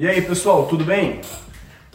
E 0.00 0.08
aí 0.08 0.22
pessoal, 0.22 0.64
tudo 0.64 0.82
bem? 0.82 1.20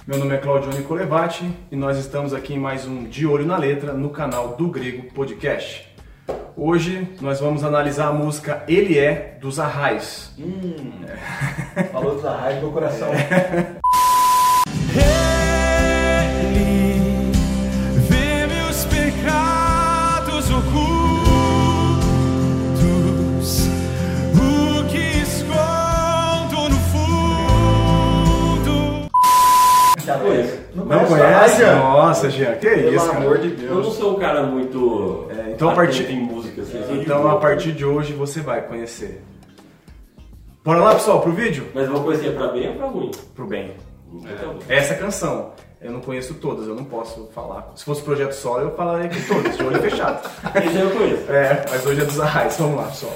Meu 0.05 0.19
nome 0.19 0.35
é 0.35 0.37
Claudio 0.37 0.69
Nicolevati 0.69 1.51
e 1.71 1.75
nós 1.75 1.97
estamos 1.97 2.35
aqui 2.35 2.53
em 2.53 2.59
mais 2.59 2.85
um 2.85 3.03
De 3.03 3.25
Olho 3.25 3.47
na 3.47 3.57
Letra 3.57 3.93
no 3.93 4.11
canal 4.11 4.49
do 4.49 4.67
Grego 4.67 5.11
Podcast. 5.11 5.91
Hoje 6.55 7.15
nós 7.19 7.39
vamos 7.39 7.63
analisar 7.63 8.09
a 8.09 8.13
música 8.13 8.63
Ele 8.67 8.99
É 8.99 9.39
dos 9.41 9.59
Arrais. 9.59 10.31
Hum, 10.37 11.01
falou 11.91 12.13
dos 12.13 12.25
arrais 12.25 12.57
do 12.57 12.61
meu 12.61 12.71
coração. 12.71 13.09
Ele 13.09 13.65
conheço. 30.83 31.01
Não 31.01 31.07
conhece? 31.07 31.63
Nossa, 31.65 32.29
Jean, 32.29 32.55
que 32.55 32.69
Pelo 32.69 32.95
isso, 32.95 33.05
cara? 33.07 33.17
amor 33.17 33.37
de 33.37 33.63
Eu 33.63 33.73
não 33.75 33.81
Deus. 33.81 33.95
sou 33.95 34.15
um 34.15 34.19
cara 34.19 34.43
muito. 34.43 35.27
É, 35.29 35.51
então, 35.51 35.69
a 35.69 35.73
partir- 35.73 36.09
em 36.11 36.19
música, 36.19 36.61
assim, 36.61 36.81
de 36.81 36.99
Então 37.01 37.29
a 37.29 37.37
partir 37.37 37.71
de 37.71 37.85
hoje 37.85 38.13
você 38.13 38.41
vai 38.41 38.61
conhecer. 38.61 39.23
Bora 40.63 40.79
lá 40.79 40.93
pessoal, 40.95 41.21
pro 41.21 41.31
vídeo? 41.31 41.67
Mas 41.75 41.87
vou 41.87 42.01
conhecer 42.03 42.33
pra 42.33 42.47
bem 42.47 42.69
ou 42.69 42.75
pra 42.75 42.87
ruim? 42.87 43.11
Pro 43.35 43.45
bem. 43.45 43.73
Então, 44.13 44.55
Essa 44.67 44.95
canção, 44.95 45.51
eu 45.81 45.91
não 45.91 45.99
conheço 45.99 46.33
todas, 46.35 46.67
eu 46.67 46.73
não 46.75 46.85
posso 46.85 47.29
falar. 47.35 47.71
Se 47.75 47.83
fosse 47.85 48.01
projeto 48.01 48.31
solo, 48.33 48.61
eu 48.61 48.71
falaria 48.75 49.09
que 49.09 49.21
todas, 49.27 49.55
de 49.57 49.63
olho 49.63 49.79
fechado. 49.81 50.27
esse 50.65 50.79
eu 50.79 50.89
conheço. 50.91 51.31
É, 51.31 51.65
mas 51.69 51.85
hoje 51.85 52.01
é 52.01 52.05
dos 52.05 52.19
arrais. 52.19 52.55
Vamos 52.57 52.77
lá, 52.77 52.87
pessoal. 52.87 53.13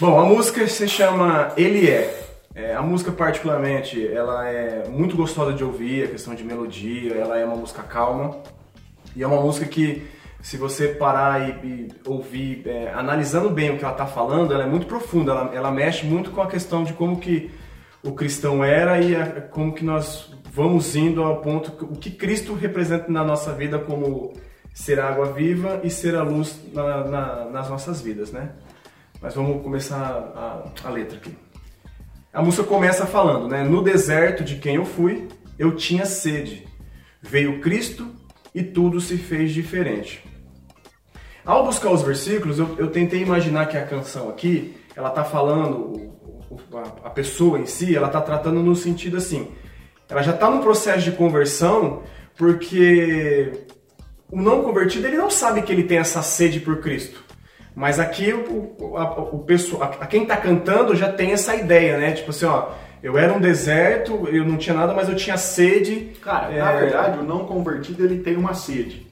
Bom, 0.00 0.18
a 0.20 0.24
música 0.24 0.66
se 0.66 0.88
chama 0.88 1.52
Ele 1.56 1.88
É. 1.88 2.27
É, 2.60 2.74
a 2.74 2.82
música 2.82 3.12
particularmente, 3.12 4.04
ela 4.12 4.48
é 4.48 4.88
muito 4.88 5.14
gostosa 5.16 5.52
de 5.52 5.62
ouvir, 5.62 6.02
a 6.04 6.08
questão 6.08 6.34
de 6.34 6.42
melodia, 6.42 7.14
ela 7.14 7.38
é 7.38 7.44
uma 7.44 7.54
música 7.54 7.84
calma. 7.84 8.36
E 9.14 9.22
é 9.22 9.26
uma 9.28 9.40
música 9.40 9.64
que, 9.64 10.04
se 10.42 10.56
você 10.56 10.88
parar 10.88 11.40
e, 11.48 11.52
e 11.64 11.88
ouvir, 12.04 12.66
é, 12.66 12.92
analisando 12.92 13.48
bem 13.48 13.70
o 13.70 13.78
que 13.78 13.84
ela 13.84 13.92
está 13.92 14.06
falando, 14.06 14.52
ela 14.52 14.64
é 14.64 14.66
muito 14.66 14.86
profunda, 14.86 15.30
ela, 15.30 15.54
ela 15.54 15.70
mexe 15.70 16.04
muito 16.04 16.32
com 16.32 16.42
a 16.42 16.48
questão 16.48 16.82
de 16.82 16.92
como 16.94 17.20
que 17.20 17.48
o 18.02 18.10
cristão 18.12 18.64
era 18.64 19.00
e 19.00 19.14
a- 19.14 19.40
como 19.40 19.72
que 19.72 19.84
nós 19.84 20.34
vamos 20.52 20.96
indo 20.96 21.22
ao 21.22 21.36
ponto, 21.40 21.70
que- 21.70 21.84
o 21.84 21.96
que 21.96 22.10
Cristo 22.10 22.54
representa 22.54 23.06
na 23.08 23.22
nossa 23.24 23.52
vida 23.52 23.78
como 23.78 24.32
ser 24.74 24.98
água 24.98 25.26
viva 25.32 25.80
e 25.84 25.90
ser 25.90 26.16
a 26.16 26.22
luz 26.24 26.60
na- 26.72 27.04
na- 27.04 27.44
nas 27.46 27.70
nossas 27.70 28.00
vidas, 28.00 28.32
né? 28.32 28.50
Mas 29.20 29.34
vamos 29.34 29.62
começar 29.62 29.96
a, 30.34 30.64
a 30.84 30.90
letra 30.90 31.18
aqui. 31.18 31.36
A 32.38 32.40
música 32.40 32.62
começa 32.62 33.04
falando, 33.04 33.48
né? 33.48 33.64
No 33.64 33.82
deserto 33.82 34.44
de 34.44 34.58
quem 34.58 34.76
eu 34.76 34.84
fui, 34.84 35.26
eu 35.58 35.74
tinha 35.74 36.06
sede. 36.06 36.68
Veio 37.20 37.58
Cristo 37.58 38.14
e 38.54 38.62
tudo 38.62 39.00
se 39.00 39.16
fez 39.16 39.50
diferente. 39.50 40.24
Ao 41.44 41.66
buscar 41.66 41.90
os 41.90 42.00
versículos, 42.00 42.60
eu, 42.60 42.76
eu 42.78 42.92
tentei 42.92 43.20
imaginar 43.22 43.66
que 43.66 43.76
a 43.76 43.84
canção 43.84 44.28
aqui, 44.28 44.76
ela 44.94 45.10
tá 45.10 45.24
falando, 45.24 46.12
a, 47.02 47.10
pessoa 47.10 47.58
em 47.58 47.66
si, 47.66 47.96
ela 47.96 48.08
tá 48.08 48.20
tratando 48.20 48.62
no 48.62 48.76
sentido 48.76 49.16
assim, 49.16 49.50
ela 50.08 50.22
já 50.22 50.32
tá 50.32 50.48
num 50.48 50.60
processo 50.60 51.10
de 51.10 51.16
conversão, 51.16 52.04
porque 52.36 53.50
o 54.30 54.40
não 54.40 54.62
convertido, 54.62 55.08
ele 55.08 55.16
não 55.16 55.28
sabe 55.28 55.60
que 55.62 55.72
ele 55.72 55.82
tem 55.82 55.98
essa 55.98 56.22
sede 56.22 56.60
por 56.60 56.76
Cristo. 56.76 57.20
Mas 57.78 58.00
aqui 58.00 58.32
o, 58.32 58.96
a, 58.96 59.04
o 59.20 59.38
pessoal, 59.38 59.84
a, 60.00 60.04
quem 60.04 60.26
tá 60.26 60.36
cantando 60.36 60.96
já 60.96 61.12
tem 61.12 61.30
essa 61.30 61.54
ideia, 61.54 61.96
né? 61.96 62.10
Tipo 62.10 62.30
assim, 62.30 62.44
ó, 62.44 62.70
eu 63.00 63.16
era 63.16 63.32
um 63.32 63.38
deserto, 63.38 64.28
eu 64.32 64.44
não 64.44 64.56
tinha 64.56 64.74
nada, 64.74 64.92
mas 64.92 65.08
eu 65.08 65.14
tinha 65.14 65.36
sede. 65.36 66.10
Cara, 66.20 66.52
É, 66.52 66.58
na 66.58 66.72
verdade, 66.72 67.20
o 67.20 67.22
não 67.22 67.44
convertido 67.44 68.04
ele 68.04 68.18
tem 68.18 68.34
uma 68.34 68.52
sede. 68.52 69.06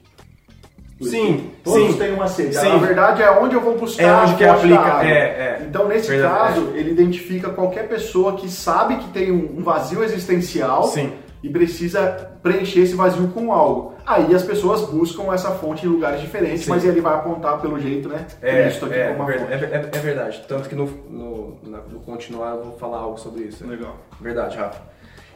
Sim, 1.01 1.49
Todos 1.63 1.93
sim. 1.93 1.97
têm 1.97 2.11
uma 2.11 2.27
sede. 2.27 2.57
Sim. 2.57 2.67
Na 2.67 2.77
verdade, 2.77 3.23
é 3.23 3.31
onde 3.31 3.55
eu 3.55 3.61
vou 3.61 3.77
buscar 3.77 4.03
É 4.03 4.13
onde 4.23 4.35
que 4.35 4.43
aplica, 4.43 5.01
é, 5.01 5.11
é. 5.11 5.65
Então, 5.65 5.87
nesse 5.87 6.09
Verdade, 6.09 6.55
caso, 6.55 6.73
ele 6.75 6.91
identifica 6.91 7.49
qualquer 7.51 7.87
pessoa 7.87 8.35
que 8.35 8.49
sabe 8.49 8.97
que 8.97 9.07
tem 9.11 9.31
um 9.31 9.63
vazio 9.63 10.03
existencial 10.03 10.83
Sim. 10.83 11.13
E 11.47 11.49
precisa 11.49 12.29
preencher 12.43 12.81
esse 12.81 12.93
vazio 12.93 13.29
com 13.29 13.53
algo. 13.53 13.95
Aí 14.05 14.33
as 14.35 14.43
pessoas 14.43 14.81
buscam 14.81 15.33
essa 15.33 15.51
fonte 15.51 15.85
em 15.85 15.89
lugares 15.89 16.19
diferentes, 16.21 16.65
Sim. 16.65 16.69
mas 16.69 16.83
ele 16.83 16.99
vai 17.01 17.15
apontar 17.15 17.59
pelo 17.61 17.79
jeito, 17.79 18.09
né? 18.09 18.25
É, 18.41 18.63
Cristo 18.63 18.85
aqui 18.85 18.95
é, 18.95 19.07
como 19.07 19.23
uma 19.23 19.33
é, 19.33 19.37
é- 19.37 19.89
é 19.93 19.99
verdade. 19.99 20.43
Tanto 20.47 20.67
que 20.67 20.75
no, 20.75 20.85
no, 21.09 21.57
no 21.63 21.99
continuar 22.01 22.55
eu 22.55 22.63
vou 22.65 22.77
falar 22.77 22.99
algo 22.99 23.17
sobre 23.17 23.43
isso. 23.43 23.65
Legal. 23.65 23.95
Verdade, 24.19 24.57
Rafa. 24.57 24.81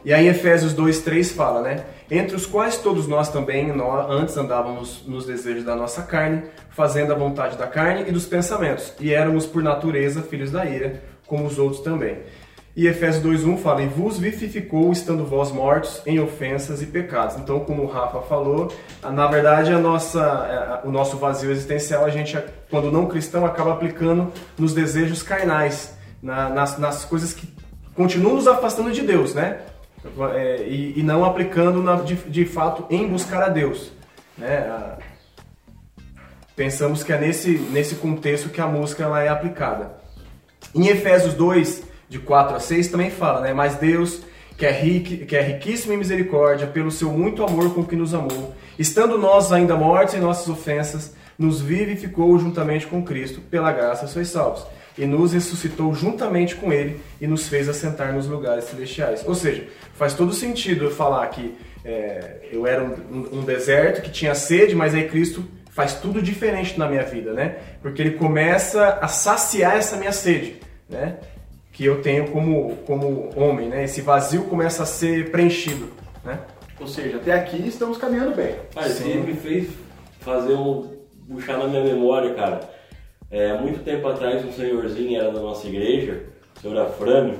E 0.04 0.12
aí 0.12 0.26
Efésios 0.26 0.74
2, 0.74 1.00
3 1.00 1.30
fala, 1.32 1.62
né? 1.62 1.84
Entre 2.10 2.34
os 2.34 2.44
quais 2.44 2.76
todos 2.78 3.06
nós 3.06 3.28
também, 3.30 3.72
nós 3.72 4.10
antes 4.10 4.36
andávamos 4.36 5.04
nos 5.06 5.24
desejos 5.24 5.64
da 5.64 5.76
nossa 5.76 6.02
carne, 6.02 6.42
fazendo 6.70 7.12
a 7.12 7.16
vontade 7.16 7.56
da 7.56 7.66
carne 7.68 8.04
e 8.08 8.12
dos 8.12 8.26
pensamentos, 8.26 8.92
e 9.00 9.12
éramos 9.14 9.46
por 9.46 9.62
natureza 9.62 10.20
filhos 10.22 10.50
da 10.50 10.66
ira, 10.66 11.00
como 11.26 11.46
os 11.46 11.58
outros 11.58 11.80
também. 11.82 12.18
E 12.74 12.86
Efésios 12.86 13.22
2:1 13.22 13.58
fala: 13.58 13.82
"E 13.82 13.86
vos 13.86 14.18
vivificou 14.18 14.90
estando 14.92 15.26
vós 15.26 15.52
mortos 15.52 16.00
em 16.06 16.18
ofensas 16.20 16.80
e 16.80 16.86
pecados". 16.86 17.36
Então, 17.36 17.60
como 17.60 17.82
o 17.82 17.86
Rafa 17.86 18.22
falou, 18.22 18.72
na 19.02 19.26
verdade 19.26 19.72
a 19.72 19.78
nossa 19.78 20.80
é, 20.82 20.88
o 20.88 20.90
nosso 20.90 21.18
vazio 21.18 21.50
existencial 21.50 22.04
a 22.04 22.08
gente 22.10 22.38
quando 22.70 22.90
não 22.90 23.06
cristão 23.06 23.44
acaba 23.44 23.72
aplicando 23.72 24.32
nos 24.58 24.72
desejos 24.72 25.22
carnais, 25.22 25.94
na- 26.22 26.48
nas, 26.48 26.78
nas 26.78 27.04
coisas 27.04 27.34
que 27.34 27.46
continuam 27.94 28.36
nos 28.36 28.46
afastando 28.48 28.90
de 28.90 29.02
Deus, 29.02 29.34
né? 29.34 29.58
É, 30.34 30.62
e, 30.66 30.98
e 30.98 31.02
não 31.02 31.24
aplicando 31.26 31.82
na- 31.82 31.96
de, 31.96 32.14
de 32.16 32.44
fato 32.46 32.86
em 32.88 33.06
buscar 33.06 33.42
a 33.42 33.48
Deus, 33.50 33.92
né? 34.38 34.96
Pensamos 36.56 37.02
que 37.02 37.12
é 37.12 37.18
nesse, 37.18 37.50
nesse 37.70 37.94
contexto 37.96 38.48
que 38.48 38.60
a 38.60 38.66
música 38.66 39.04
ela 39.04 39.22
é 39.22 39.28
aplicada. 39.28 39.92
Em 40.74 40.86
Efésios 40.88 41.34
2, 41.34 41.82
de 42.12 42.18
4 42.18 42.54
a 42.56 42.60
6, 42.60 42.88
também 42.88 43.10
fala, 43.10 43.40
né? 43.40 43.54
Mas 43.54 43.76
Deus, 43.76 44.20
que 44.58 44.66
é, 44.66 44.70
rico, 44.70 45.24
que 45.24 45.34
é 45.34 45.40
riquíssimo 45.40 45.94
em 45.94 45.96
misericórdia, 45.96 46.66
pelo 46.66 46.90
seu 46.90 47.10
muito 47.10 47.42
amor 47.42 47.74
com 47.74 47.82
que 47.82 47.96
nos 47.96 48.12
amou, 48.12 48.54
estando 48.78 49.16
nós 49.16 49.50
ainda 49.50 49.74
mortos 49.74 50.14
em 50.14 50.20
nossas 50.20 50.46
ofensas, 50.48 51.14
nos 51.38 51.60
vivificou 51.62 52.38
juntamente 52.38 52.86
com 52.86 53.02
Cristo, 53.02 53.40
pela 53.40 53.72
graça 53.72 54.06
sois 54.06 54.28
salvos. 54.28 54.64
E 54.98 55.06
nos 55.06 55.32
ressuscitou 55.32 55.94
juntamente 55.94 56.54
com 56.54 56.70
Ele 56.70 57.00
e 57.18 57.26
nos 57.26 57.48
fez 57.48 57.66
assentar 57.66 58.12
nos 58.12 58.26
lugares 58.26 58.64
celestiais. 58.64 59.24
Ou 59.26 59.34
seja, 59.34 59.64
faz 59.94 60.12
todo 60.12 60.34
sentido 60.34 60.84
eu 60.84 60.90
falar 60.90 61.26
que 61.28 61.56
é, 61.84 62.46
eu 62.52 62.66
era 62.66 62.84
um- 62.84 63.38
um 63.40 63.42
deserto 63.42 64.02
que 64.02 64.10
tinha 64.10 64.34
sede, 64.34 64.74
mas 64.76 64.94
aí 64.94 65.08
Cristo 65.08 65.42
faz 65.70 65.94
tudo 65.94 66.20
diferente 66.20 66.78
na 66.78 66.86
minha 66.86 67.02
vida, 67.02 67.32
né? 67.32 67.56
Porque 67.80 68.02
ele 68.02 68.12
começa 68.12 68.98
a 69.00 69.08
saciar 69.08 69.76
essa 69.78 69.96
minha 69.96 70.12
sede, 70.12 70.60
né? 70.88 71.16
Que 71.72 71.86
eu 71.86 72.02
tenho 72.02 72.28
como, 72.30 72.76
como 72.86 73.30
homem, 73.34 73.68
né? 73.68 73.84
Esse 73.84 74.00
vazio 74.02 74.44
começa 74.44 74.82
a 74.82 74.86
ser 74.86 75.30
preenchido, 75.30 75.88
né? 76.24 76.38
Ou 76.78 76.86
seja, 76.86 77.16
até 77.16 77.32
aqui 77.32 77.66
estamos 77.66 77.96
caminhando 77.96 78.34
bem. 78.36 78.54
Isso 78.86 79.02
Sim. 79.02 79.20
me 79.22 79.34
fez 79.34 79.68
fazer 80.20 80.52
um. 80.54 80.86
puxar 81.28 81.56
na 81.58 81.66
minha 81.68 81.82
memória, 81.82 82.34
cara. 82.34 82.60
É, 83.30 83.56
muito 83.58 83.82
tempo 83.82 84.06
atrás, 84.06 84.44
um 84.44 84.52
senhorzinho 84.52 85.18
era 85.18 85.30
da 85.32 85.40
nossa 85.40 85.66
igreja, 85.66 86.20
o 86.56 86.60
senhor 86.60 86.78
Afrânio, 86.78 87.38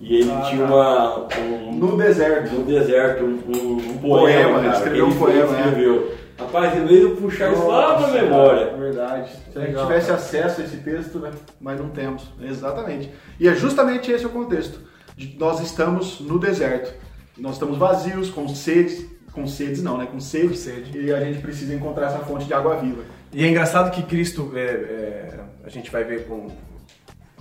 e 0.00 0.16
ele 0.20 0.30
Ah, 0.32 0.46
tinha 0.48 0.66
tá. 0.66 0.72
uma. 0.74 1.28
Um, 1.38 1.72
No 1.74 1.96
deserto. 1.98 2.54
no 2.54 2.64
deserto, 2.64 3.24
um, 3.24 3.40
um, 3.46 3.76
um 3.76 3.98
Poema, 3.98 3.98
poema, 3.98 4.58
ele 4.58 4.66
cara, 4.68 4.76
escreveu 4.78 5.06
um 5.06 5.18
poema, 5.18 5.60
ele 5.60 5.86
né? 5.90 6.02
Rapaz, 6.38 6.76
em 6.76 6.84
vez 6.84 7.00
de 7.00 7.06
eu 7.06 7.16
puxar 7.16 7.52
isso 7.52 7.66
lá 7.66 7.96
pra 7.96 8.08
memória. 8.08 8.60
É 8.64 8.76
verdade. 8.76 9.30
Se 9.30 9.56
a 9.58 9.60
gente 9.60 9.68
Legal, 9.70 9.86
tivesse 9.86 10.06
cara. 10.08 10.18
acesso 10.18 10.60
a 10.60 10.64
esse 10.64 10.76
texto, 10.78 11.18
né? 11.20 11.30
mas 11.60 11.78
não 11.80 11.90
temos. 11.90 12.28
Exatamente. 12.42 13.10
E 13.38 13.48
é 13.48 13.54
justamente 13.54 14.10
esse 14.10 14.26
o 14.26 14.30
contexto. 14.30 14.80
De- 15.16 15.36
nós 15.38 15.60
estamos 15.60 16.20
no 16.20 16.38
deserto. 16.38 16.92
Nós 17.38 17.52
estamos 17.54 17.78
vazios, 17.78 18.30
com 18.30 18.48
sede. 18.48 19.08
Com 19.32 19.46
sedes 19.46 19.82
não, 19.82 19.96
né? 19.98 20.06
Com 20.10 20.18
sede. 20.20 20.48
Com 20.48 20.54
sede. 20.54 20.98
E 20.98 21.12
a 21.12 21.20
gente 21.20 21.40
precisa 21.40 21.72
encontrar 21.74 22.06
essa 22.06 22.18
fonte 22.20 22.44
de 22.46 22.54
água 22.54 22.76
viva. 22.76 23.02
E 23.32 23.44
é 23.44 23.48
engraçado 23.48 23.90
que 23.92 24.02
Cristo, 24.02 24.52
é, 24.54 24.60
é, 24.60 25.40
a 25.64 25.68
gente 25.68 25.90
vai 25.90 26.04
ver 26.04 26.26
com, 26.26 26.48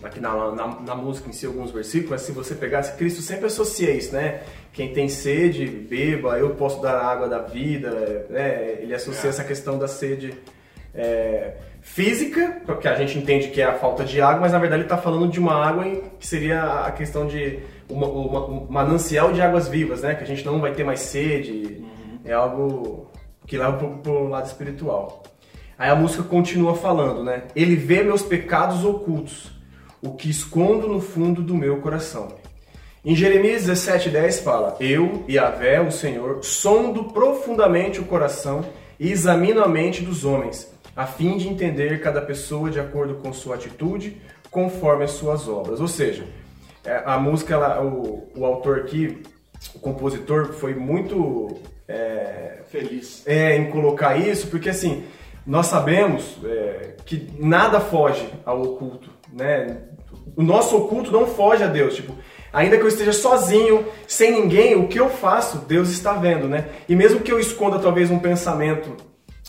aqui 0.03 0.19
na, 0.19 0.51
na, 0.51 0.67
na 0.81 0.95
música 0.95 1.29
em 1.29 1.33
si 1.33 1.45
alguns 1.45 1.71
versículos, 1.71 2.11
mas 2.11 2.21
se 2.21 2.31
você 2.31 2.55
pegasse, 2.55 2.97
Cristo 2.97 3.21
sempre 3.21 3.45
associa 3.47 3.91
isso, 3.91 4.13
né? 4.13 4.41
Quem 4.71 4.94
tem 4.94 5.07
sede, 5.07 5.65
beba, 5.65 6.38
eu 6.38 6.51
posso 6.55 6.81
dar 6.81 6.94
a 6.95 7.05
água 7.07 7.27
da 7.27 7.39
vida, 7.39 8.25
né? 8.29 8.77
Ele 8.81 8.94
associa 8.94 9.29
essa 9.29 9.44
questão 9.44 9.77
da 9.77 9.88
sede 9.88 10.33
é, 10.94 11.53
física, 11.81 12.61
porque 12.65 12.88
a 12.88 12.95
gente 12.95 13.17
entende 13.17 13.50
que 13.50 13.61
é 13.61 13.65
a 13.65 13.73
falta 13.73 14.03
de 14.03 14.21
água, 14.21 14.41
mas 14.41 14.51
na 14.51 14.59
verdade 14.59 14.81
ele 14.81 14.85
está 14.91 14.97
falando 14.97 15.27
de 15.29 15.39
uma 15.39 15.53
água 15.55 15.85
que 16.19 16.25
seria 16.27 16.63
a 16.85 16.91
questão 16.91 17.27
de 17.27 17.59
uma, 17.89 18.07
uma- 18.07 18.45
um 18.45 18.67
manancial 18.69 19.31
de 19.31 19.41
águas 19.41 19.67
vivas, 19.67 20.01
né? 20.01 20.15
Que 20.15 20.23
a 20.23 20.27
gente 20.27 20.45
não 20.45 20.59
vai 20.59 20.71
ter 20.73 20.83
mais 20.83 20.99
sede, 21.01 21.83
é 22.25 22.33
algo 22.33 23.07
que 23.45 23.57
leva 23.57 23.73
pro, 23.77 23.89
pro 23.97 24.27
lado 24.27 24.45
espiritual. 24.47 25.23
Aí 25.77 25.89
a 25.89 25.95
música 25.95 26.23
continua 26.23 26.75
falando, 26.75 27.23
né? 27.23 27.44
Ele 27.56 27.75
vê 27.75 28.03
meus 28.03 28.21
pecados 28.21 28.85
ocultos, 28.85 29.51
o 30.03 30.13
que 30.13 30.29
escondo 30.29 30.88
no 30.88 31.00
fundo 31.00 31.41
do 31.41 31.55
meu 31.55 31.77
coração. 31.81 32.27
Em 33.05 33.15
Jeremias 33.15 33.65
17,10 33.67 34.44
fala: 34.44 34.75
Eu, 34.79 35.23
Yahvé, 35.29 35.81
o 35.81 35.91
Senhor, 35.91 36.44
sondo 36.44 37.05
profundamente 37.05 38.00
o 38.00 38.05
coração 38.05 38.63
e 39.00 39.11
examino 39.11 39.63
a 39.63 39.67
mente 39.67 40.01
dos 40.01 40.23
homens, 40.23 40.71
a 40.95 41.05
fim 41.05 41.38
de 41.38 41.47
entender 41.50 42.00
cada 42.01 42.21
pessoa 42.21 42.69
de 42.69 42.79
acordo 42.79 43.15
com 43.15 43.33
sua 43.33 43.55
atitude, 43.55 44.21
conforme 44.51 45.03
as 45.03 45.11
suas 45.11 45.47
obras. 45.47 45.81
Ou 45.81 45.88
seja, 45.88 46.23
é, 46.85 47.01
a 47.06 47.17
música, 47.17 47.53
ela- 47.56 47.81
o, 47.83 48.29
o 48.38 48.45
autor 48.45 48.79
aqui, 48.79 49.21
o 49.75 49.79
compositor, 49.79 50.53
foi 50.53 50.73
muito 50.75 51.57
é, 51.88 52.59
Feliz. 52.69 53.23
é, 53.25 53.57
em 53.57 53.69
colocar 53.69 54.15
isso, 54.17 54.47
porque 54.47 54.69
assim, 54.69 55.03
nós 55.45 55.67
sabemos 55.67 56.38
é, 56.45 56.95
que 57.06 57.27
nada 57.38 57.79
foge 57.81 58.25
ao 58.45 58.61
oculto, 58.61 59.09
né? 59.31 59.77
O 60.35 60.41
nosso 60.41 60.75
oculto 60.77 61.11
não 61.11 61.27
foge 61.27 61.63
a 61.63 61.67
Deus, 61.67 61.95
tipo, 61.95 62.13
ainda 62.51 62.77
que 62.77 62.83
eu 62.83 62.87
esteja 62.87 63.13
sozinho, 63.13 63.85
sem 64.07 64.31
ninguém, 64.31 64.75
o 64.75 64.87
que 64.87 64.99
eu 64.99 65.09
faço, 65.09 65.59
Deus 65.59 65.89
está 65.89 66.13
vendo, 66.13 66.47
né? 66.47 66.69
E 66.87 66.95
mesmo 66.95 67.19
que 67.19 67.31
eu 67.31 67.39
esconda 67.39 67.79
talvez 67.79 68.09
um 68.09 68.19
pensamento 68.19 68.95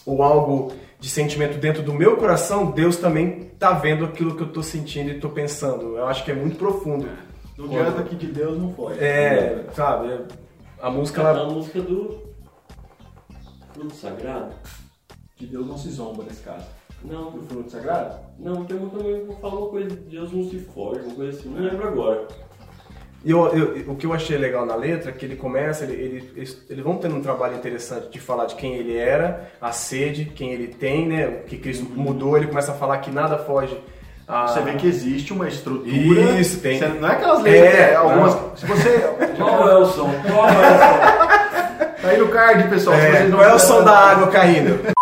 ou 0.04 0.22
algo 0.22 0.72
de 1.00 1.08
sentimento 1.08 1.58
dentro 1.58 1.82
do 1.82 1.92
meu 1.92 2.16
coração, 2.16 2.70
Deus 2.70 2.96
também 2.96 3.50
está 3.52 3.72
vendo 3.72 4.04
aquilo 4.04 4.36
que 4.36 4.42
eu 4.42 4.46
estou 4.46 4.62
sentindo 4.62 5.10
e 5.10 5.16
estou 5.16 5.30
pensando. 5.30 5.96
Eu 5.96 6.06
acho 6.06 6.24
que 6.24 6.30
é 6.30 6.34
muito 6.34 6.56
profundo. 6.56 7.06
Não 7.56 7.66
adianta 7.66 8.02
que 8.02 8.16
de 8.16 8.26
Deus 8.26 8.58
não 8.58 8.72
foge. 8.74 8.98
É, 9.02 9.66
sabe? 9.74 10.26
A 10.80 10.90
música 10.90 11.20
Aquela 11.22 11.40
ela 11.40 11.50
música 11.52 11.80
do 11.80 12.22
Fruto 13.72 13.94
Sagrado? 13.94 14.54
De 15.36 15.46
Deus 15.46 15.66
não 15.66 15.78
se 15.78 15.90
zomba 15.90 16.24
nesse 16.24 16.42
caso. 16.42 16.66
Não, 17.04 17.30
Do 17.32 17.42
fruto 17.46 17.70
sagrado? 17.70 18.14
não, 18.38 18.64
tem 18.64 18.76
uma 18.78 18.88
também 18.90 19.26
que 19.26 19.40
fala 19.40 19.54
uma 19.58 19.68
coisa 19.68 19.88
de 19.90 19.96
Deus 19.96 20.32
não 20.32 20.48
se 20.48 20.58
foge, 20.74 21.00
uma 21.00 21.14
coisa 21.14 21.38
assim, 21.38 21.48
não 21.50 21.62
lembro 21.62 21.86
agora. 21.86 22.26
E 23.22 23.30
eu- 23.30 23.46
eu- 23.54 23.90
o 23.92 23.96
que 23.96 24.04
eu 24.06 24.12
achei 24.12 24.36
legal 24.36 24.66
na 24.66 24.74
letra 24.74 25.10
é 25.10 25.12
que 25.12 25.24
ele 25.24 25.36
começa, 25.36 25.84
ele, 25.84 25.94
ele- 25.94 26.32
eles, 26.36 26.62
eles 26.68 26.84
vão 26.84 26.96
tendo 26.96 27.14
um 27.16 27.22
trabalho 27.22 27.54
interessante 27.56 28.08
de 28.10 28.18
falar 28.20 28.46
de 28.46 28.54
quem 28.54 28.74
ele 28.74 28.96
era, 28.96 29.50
a 29.60 29.70
sede, 29.72 30.26
quem 30.26 30.52
ele 30.52 30.68
tem, 30.68 31.06
né? 31.08 31.26
O 31.26 31.44
que 31.44 31.56
Cristo 31.58 31.86
mudou, 31.94 32.36
ele 32.36 32.46
começa 32.48 32.72
a 32.72 32.74
falar 32.74 32.98
que 32.98 33.10
nada 33.10 33.38
foge. 33.38 33.78
a- 34.26 34.46
Você 34.46 34.60
vê 34.62 34.72
que 34.74 34.86
existe 34.86 35.32
uma 35.34 35.46
estrutura. 35.48 35.90
Isso, 36.40 36.58
tem. 36.60 36.78
Você- 36.78 36.88
não 36.88 37.08
é 37.08 37.12
aquelas 37.12 37.42
letras, 37.42 37.74
É, 37.74 37.90
é, 37.90 37.94
algumas. 37.94 38.34
não. 38.34 38.56
Se 38.56 38.64
você. 38.66 38.98
Qual 39.36 39.68
é 39.70 39.76
o 39.78 39.84
som? 39.86 40.10
Qual 40.26 40.48
é 40.48 40.52
o 40.52 40.78
som? 40.78 42.00
Tá 42.02 42.08
aí 42.08 42.18
no 42.18 42.28
card, 42.28 42.68
pessoal. 42.70 42.96
É, 42.96 43.30
qual 43.30 43.42
é 43.44 43.54
o 43.54 43.58
som 43.58 43.84
da 43.84 43.92
água 43.92 44.28
caindo? 44.28 44.93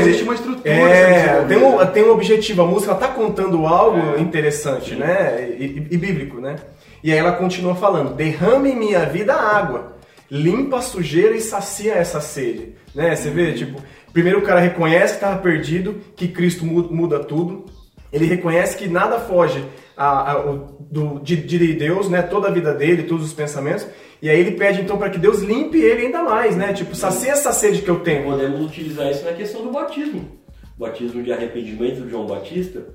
Existe 0.00 0.22
uma 0.22 0.34
estrutura. 0.34 0.68
É, 0.70 1.44
tem 1.46 1.58
um, 1.58 1.86
tem 1.86 2.04
um 2.04 2.10
objetivo, 2.12 2.62
a 2.62 2.66
música 2.66 2.92
está 2.92 3.08
contando 3.08 3.66
algo 3.66 4.18
interessante, 4.20 4.94
né? 4.94 5.48
E, 5.58 5.86
e- 5.90 5.96
bíblico, 5.96 6.40
né? 6.40 6.56
E 7.02 7.12
aí 7.12 7.18
ela 7.18 7.32
continua 7.32 7.74
falando: 7.74 8.14
derrame 8.14 8.70
em 8.70 8.76
minha 8.76 9.00
vida 9.06 9.34
água, 9.34 9.96
limpa 10.30 10.78
a 10.78 10.82
sujeira 10.82 11.36
e 11.36 11.40
sacia 11.40 11.94
essa 11.94 12.20
sede. 12.20 12.74
Né? 12.94 13.14
Você 13.14 13.28
vê, 13.30 13.52
tipo, 13.52 13.80
primeiro 14.12 14.38
o 14.38 14.42
cara 14.42 14.60
reconhece 14.60 15.14
que 15.14 15.24
estava 15.24 15.38
perdido, 15.38 15.96
que 16.16 16.28
Cristo 16.28 16.64
mu- 16.64 16.88
muda 16.90 17.18
tudo. 17.18 17.64
Ele 18.12 18.26
reconhece 18.26 18.76
que 18.76 18.86
nada 18.88 19.18
foge 19.18 19.64
a- 19.96 20.32
a- 20.32 20.38
o- 20.50 20.76
do, 20.90 21.18
de, 21.20 21.34
de 21.36 21.72
Deus, 21.74 22.08
né? 22.08 22.22
Toda 22.22 22.48
a 22.48 22.50
vida 22.50 22.72
dele, 22.72 23.02
todos 23.02 23.24
os 23.26 23.32
pensamentos. 23.32 23.86
E 24.22 24.30
aí 24.30 24.38
ele 24.40 24.52
pede 24.52 24.80
então 24.80 24.96
para 24.96 25.10
que 25.10 25.18
Deus 25.18 25.40
limpe 25.40 25.78
ele 25.78 26.06
ainda 26.06 26.22
mais, 26.22 26.56
né? 26.56 26.72
Tipo, 26.72 26.94
sacia 26.94 27.32
essa 27.32 27.52
sede 27.52 27.82
que 27.82 27.88
eu 27.90 28.00
tenho. 28.00 28.24
Podemos 28.24 28.60
utilizar 28.64 29.10
isso 29.10 29.24
na 29.24 29.32
questão 29.32 29.62
do 29.62 29.70
batismo. 29.70 30.38
O 30.76 30.80
batismo 30.80 31.22
de 31.22 31.32
arrependimento 31.32 32.00
de 32.02 32.10
João 32.10 32.26
Batista, 32.26 32.86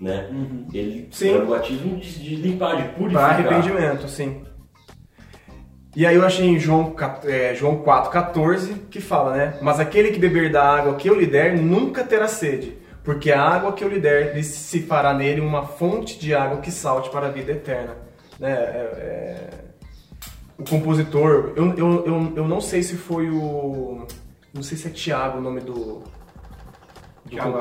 né? 0.00 0.28
Ele 0.72 1.08
Sim. 1.10 1.36
o 1.38 1.46
batismo 1.46 1.96
de, 1.98 2.18
de 2.22 2.36
limpar, 2.36 2.76
de 2.76 2.82
Para 2.82 2.92
purificar. 2.92 3.30
arrependimento, 3.30 4.08
sim. 4.08 4.42
E 5.96 6.04
aí 6.04 6.16
eu 6.16 6.24
achei 6.24 6.46
em 6.46 6.58
João, 6.58 6.94
é, 7.24 7.54
João 7.54 7.82
4,14 7.84 8.88
que 8.90 9.00
fala, 9.00 9.36
né? 9.36 9.58
Mas 9.62 9.78
aquele 9.78 10.10
que 10.10 10.18
beber 10.18 10.50
da 10.50 10.62
água 10.62 10.96
que 10.96 11.08
eu 11.08 11.14
lhe 11.18 11.26
der 11.26 11.56
nunca 11.56 12.02
terá 12.02 12.26
sede, 12.26 12.76
porque 13.04 13.30
a 13.30 13.40
água 13.40 13.72
que 13.72 13.84
eu 13.84 13.88
lhe 13.88 14.00
der 14.00 14.34
lhe 14.34 14.42
se 14.42 14.80
fará 14.82 15.14
nele 15.14 15.40
uma 15.40 15.64
fonte 15.64 16.18
de 16.18 16.34
água 16.34 16.58
que 16.58 16.70
salte 16.72 17.10
para 17.10 17.28
a 17.28 17.30
vida 17.30 17.52
eterna. 17.52 17.96
Né? 18.40 18.50
É- 18.50 18.90
é- 18.98 19.63
O 20.64 20.70
compositor, 20.70 21.52
eu, 21.56 21.74
eu, 21.74 22.06
eu, 22.06 22.32
eu 22.36 22.48
não 22.48 22.58
sei 22.58 22.82
se 22.82 22.96
foi 22.96 23.28
o. 23.28 24.06
Não 24.52 24.62
sei 24.62 24.78
se 24.78 24.86
é 24.86 24.90
Tiago 24.90 25.36
o 25.36 25.40
nome 25.42 25.60
do. 25.60 26.02
do 27.22 27.28
Thiago? 27.28 27.58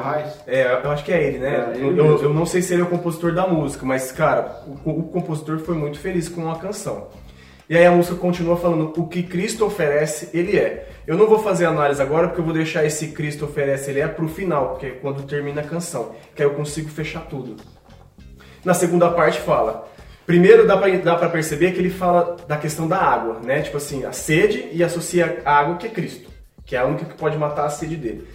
É, 0.47 0.81
eu 0.81 0.89
acho 0.89 1.03
que 1.03 1.11
é 1.11 1.21
ele, 1.21 1.39
né? 1.39 1.73
É, 1.73 1.77
ele 1.77 1.99
eu, 1.99 2.23
eu 2.23 2.33
não 2.33 2.45
sei 2.45 2.61
se 2.61 2.73
ele 2.73 2.81
é 2.81 2.85
o 2.85 2.89
compositor 2.89 3.33
da 3.33 3.45
música, 3.45 3.85
mas, 3.85 4.09
cara, 4.13 4.63
o, 4.85 4.89
o 4.89 5.03
compositor 5.03 5.59
foi 5.59 5.75
muito 5.75 5.99
feliz 5.99 6.29
com 6.29 6.49
a 6.49 6.57
canção. 6.57 7.09
E 7.69 7.75
aí 7.75 7.85
a 7.85 7.91
música 7.91 8.15
continua 8.15 8.55
falando 8.55 8.93
o 8.97 9.07
que 9.07 9.21
Cristo 9.23 9.65
oferece, 9.65 10.29
ele 10.33 10.57
é. 10.57 10.87
Eu 11.05 11.17
não 11.17 11.27
vou 11.27 11.39
fazer 11.39 11.65
análise 11.65 12.01
agora, 12.01 12.27
porque 12.27 12.39
eu 12.39 12.45
vou 12.45 12.53
deixar 12.53 12.85
esse 12.85 13.09
Cristo 13.09 13.43
oferece, 13.43 13.91
ele 13.91 13.99
é 13.99 14.07
pro 14.07 14.29
final, 14.29 14.69
porque 14.69 14.85
é 14.85 14.91
quando 14.91 15.23
termina 15.23 15.59
a 15.59 15.63
canção, 15.63 16.15
que 16.33 16.41
aí 16.41 16.47
eu 16.47 16.53
consigo 16.53 16.87
fechar 16.89 17.25
tudo. 17.25 17.57
Na 18.63 18.73
segunda 18.73 19.09
parte 19.11 19.41
fala. 19.41 19.91
Primeiro 20.25 20.65
dá 20.65 20.77
pra 20.77 21.29
perceber 21.29 21.71
que 21.71 21.79
ele 21.79 21.89
fala 21.89 22.37
da 22.47 22.57
questão 22.57 22.87
da 22.87 22.97
água, 22.97 23.39
né? 23.43 23.61
Tipo 23.61 23.77
assim, 23.77 24.05
a 24.05 24.13
sede 24.13 24.69
e 24.71 24.83
associa 24.83 25.41
a 25.43 25.59
água 25.59 25.77
que 25.77 25.87
é 25.87 25.89
Cristo, 25.89 26.29
que 26.65 26.75
é 26.75 26.79
a 26.79 26.85
única 26.85 27.05
que 27.05 27.15
pode 27.15 27.37
matar 27.37 27.65
a 27.65 27.69
sede 27.69 27.97
dele. 27.97 28.27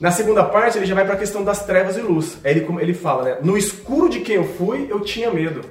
Na 0.00 0.10
segunda 0.10 0.44
parte, 0.44 0.76
ele 0.76 0.86
já 0.86 0.94
vai 0.94 1.04
para 1.04 1.14
a 1.14 1.18
questão 1.18 1.44
das 1.44 1.64
trevas 1.64 1.96
e 1.96 2.00
luz. 2.00 2.38
Aí 2.44 2.50
ele, 2.50 2.66
ele 2.80 2.94
fala, 2.94 3.22
né? 3.22 3.38
No 3.42 3.56
escuro 3.56 4.08
de 4.08 4.20
quem 4.20 4.36
eu 4.36 4.44
fui, 4.44 4.86
eu 4.90 5.00
tinha 5.00 5.30
medo. 5.30 5.62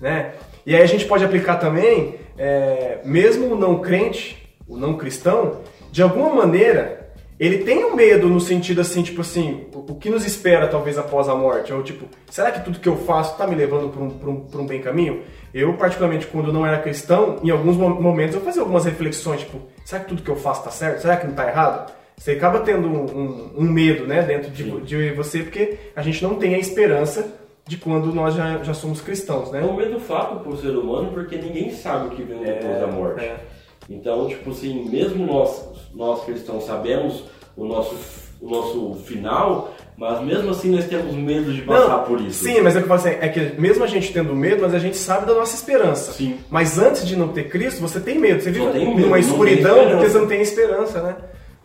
Né? 0.00 0.32
E 0.66 0.74
aí 0.74 0.82
a 0.82 0.86
gente 0.86 1.04
pode 1.04 1.24
aplicar 1.24 1.56
também, 1.56 2.16
é, 2.36 2.98
mesmo 3.04 3.52
o 3.52 3.56
não 3.56 3.80
crente, 3.80 4.48
o 4.66 4.76
não 4.76 4.96
cristão, 4.96 5.60
de 5.90 6.02
alguma 6.02 6.34
maneira, 6.34 7.12
ele 7.38 7.58
tem 7.58 7.84
um 7.84 7.94
medo 7.94 8.28
no 8.28 8.40
sentido 8.40 8.80
assim, 8.80 9.02
tipo 9.02 9.20
assim, 9.20 9.66
o, 9.88 9.92
o 9.92 9.94
que 9.96 10.10
nos 10.10 10.24
espera 10.24 10.68
talvez 10.68 10.96
após 10.98 11.28
a 11.28 11.34
morte? 11.34 11.72
Ou 11.72 11.82
tipo, 11.82 12.06
será 12.30 12.50
que 12.50 12.64
tudo 12.64 12.78
que 12.80 12.88
eu 12.88 12.96
faço 12.96 13.32
está 13.32 13.46
me 13.46 13.54
levando 13.54 13.88
para 13.90 14.02
um, 14.02 14.10
pra 14.10 14.30
um, 14.30 14.40
pra 14.40 14.60
um 14.60 14.66
bem 14.66 14.80
caminho? 14.80 15.22
Eu, 15.54 15.74
particularmente, 15.74 16.26
quando 16.26 16.52
não 16.52 16.64
era 16.66 16.78
cristão, 16.80 17.38
em 17.42 17.50
alguns 17.50 17.76
mo- 17.76 18.00
momentos 18.00 18.34
eu 18.34 18.40
fazia 18.40 18.62
algumas 18.62 18.84
reflexões, 18.84 19.40
tipo, 19.40 19.58
será 19.84 20.02
que 20.02 20.08
tudo 20.08 20.22
que 20.22 20.30
eu 20.30 20.36
faço 20.36 20.60
está 20.60 20.70
certo? 20.70 21.00
Será 21.02 21.16
que 21.16 21.24
não 21.24 21.32
está 21.32 21.46
errado? 21.48 21.92
Você 22.16 22.32
acaba 22.32 22.60
tendo 22.60 22.86
um, 22.88 23.52
um- 23.58 23.62
medo, 23.70 24.06
né, 24.06 24.22
dentro 24.22 24.50
de, 24.50 24.80
de 24.82 25.10
você, 25.10 25.40
porque 25.42 25.78
a 25.96 26.02
gente 26.02 26.22
não 26.22 26.36
tem 26.36 26.54
a 26.54 26.58
esperança 26.58 27.26
de 27.66 27.76
quando 27.76 28.12
nós 28.14 28.34
já, 28.34 28.58
já 28.62 28.74
somos 28.74 29.00
cristãos, 29.00 29.50
né? 29.50 29.60
É 29.60 29.64
um 29.64 29.76
medo 29.76 29.98
fato 30.00 30.40
pro 30.40 30.56
ser 30.56 30.70
humano, 30.76 31.10
porque 31.12 31.36
ninguém 31.36 31.70
sabe 31.70 32.08
o 32.08 32.10
que 32.10 32.22
vem 32.22 32.38
depois 32.38 32.80
da 32.80 32.86
morte. 32.86 33.24
é. 33.24 33.36
Então, 33.90 34.28
tipo 34.28 34.50
assim, 34.50 34.88
mesmo 34.88 35.26
nós, 35.26 35.64
nós 35.94 36.24
cristãos 36.24 36.64
sabemos 36.64 37.24
o 37.56 37.64
nosso, 37.64 37.94
o 38.42 38.50
nosso 38.50 38.94
final, 39.06 39.72
mas 39.96 40.20
mesmo 40.20 40.50
assim 40.50 40.74
nós 40.74 40.84
temos 40.86 41.14
medo 41.14 41.52
de 41.52 41.62
passar 41.62 41.98
por 41.98 42.20
isso. 42.20 42.44
Sim, 42.44 42.60
mas 42.60 42.74
é 42.74 42.80
que 42.80 42.84
eu 42.84 42.88
falo 42.88 43.00
assim, 43.00 43.18
é 43.20 43.28
que 43.28 43.60
mesmo 43.60 43.84
a 43.84 43.86
gente 43.86 44.12
tendo 44.12 44.34
medo, 44.34 44.62
mas 44.62 44.74
a 44.74 44.80
gente 44.80 44.96
sabe 44.96 45.26
da 45.26 45.34
nossa 45.34 45.54
esperança. 45.54 46.12
Sim. 46.12 46.38
Mas 46.50 46.76
antes 46.76 47.06
de 47.06 47.14
não 47.14 47.28
ter 47.28 47.48
Cristo, 47.48 47.80
você 47.80 48.00
tem 48.00 48.18
medo. 48.18 48.42
Você 48.42 48.50
vive 48.50 48.66
numa 48.66 49.00
não 49.00 49.16
escuridão 49.16 49.88
porque 49.90 50.08
você 50.08 50.18
não 50.18 50.26
tem 50.26 50.42
esperança, 50.42 51.00
né? 51.00 51.16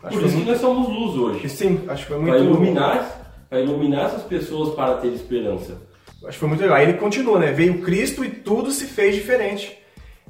Acho 0.04 0.14
Por 0.14 0.20
que 0.20 0.26
isso 0.28 0.36
foi 0.36 0.46
que 0.46 0.52
nós 0.52 0.62
somos 0.62 0.88
luz 0.88 1.18
hoje. 1.18 1.50
Sim, 1.50 1.82
acho 1.88 2.06
que 2.06 2.14
foi 2.14 2.22
Para 2.22 2.34
muito... 2.34 2.46
iluminar, 2.46 3.46
para 3.50 3.60
iluminar 3.60 4.06
essas 4.06 4.24
pessoas 4.24 4.76
para 4.76 4.94
ter 4.98 5.08
esperança. 5.08 5.82
Acho 6.24 6.34
que 6.34 6.40
foi 6.40 6.48
muito 6.48 6.62
legal. 6.62 6.78
Aí 6.78 6.84
ele 6.84 6.94
continua, 6.94 7.40
né? 7.40 7.52
Veio 7.52 7.82
Cristo 7.82 8.24
e 8.24 8.30
tudo 8.30 8.70
se 8.70 8.86
fez 8.86 9.16
diferente. 9.16 9.78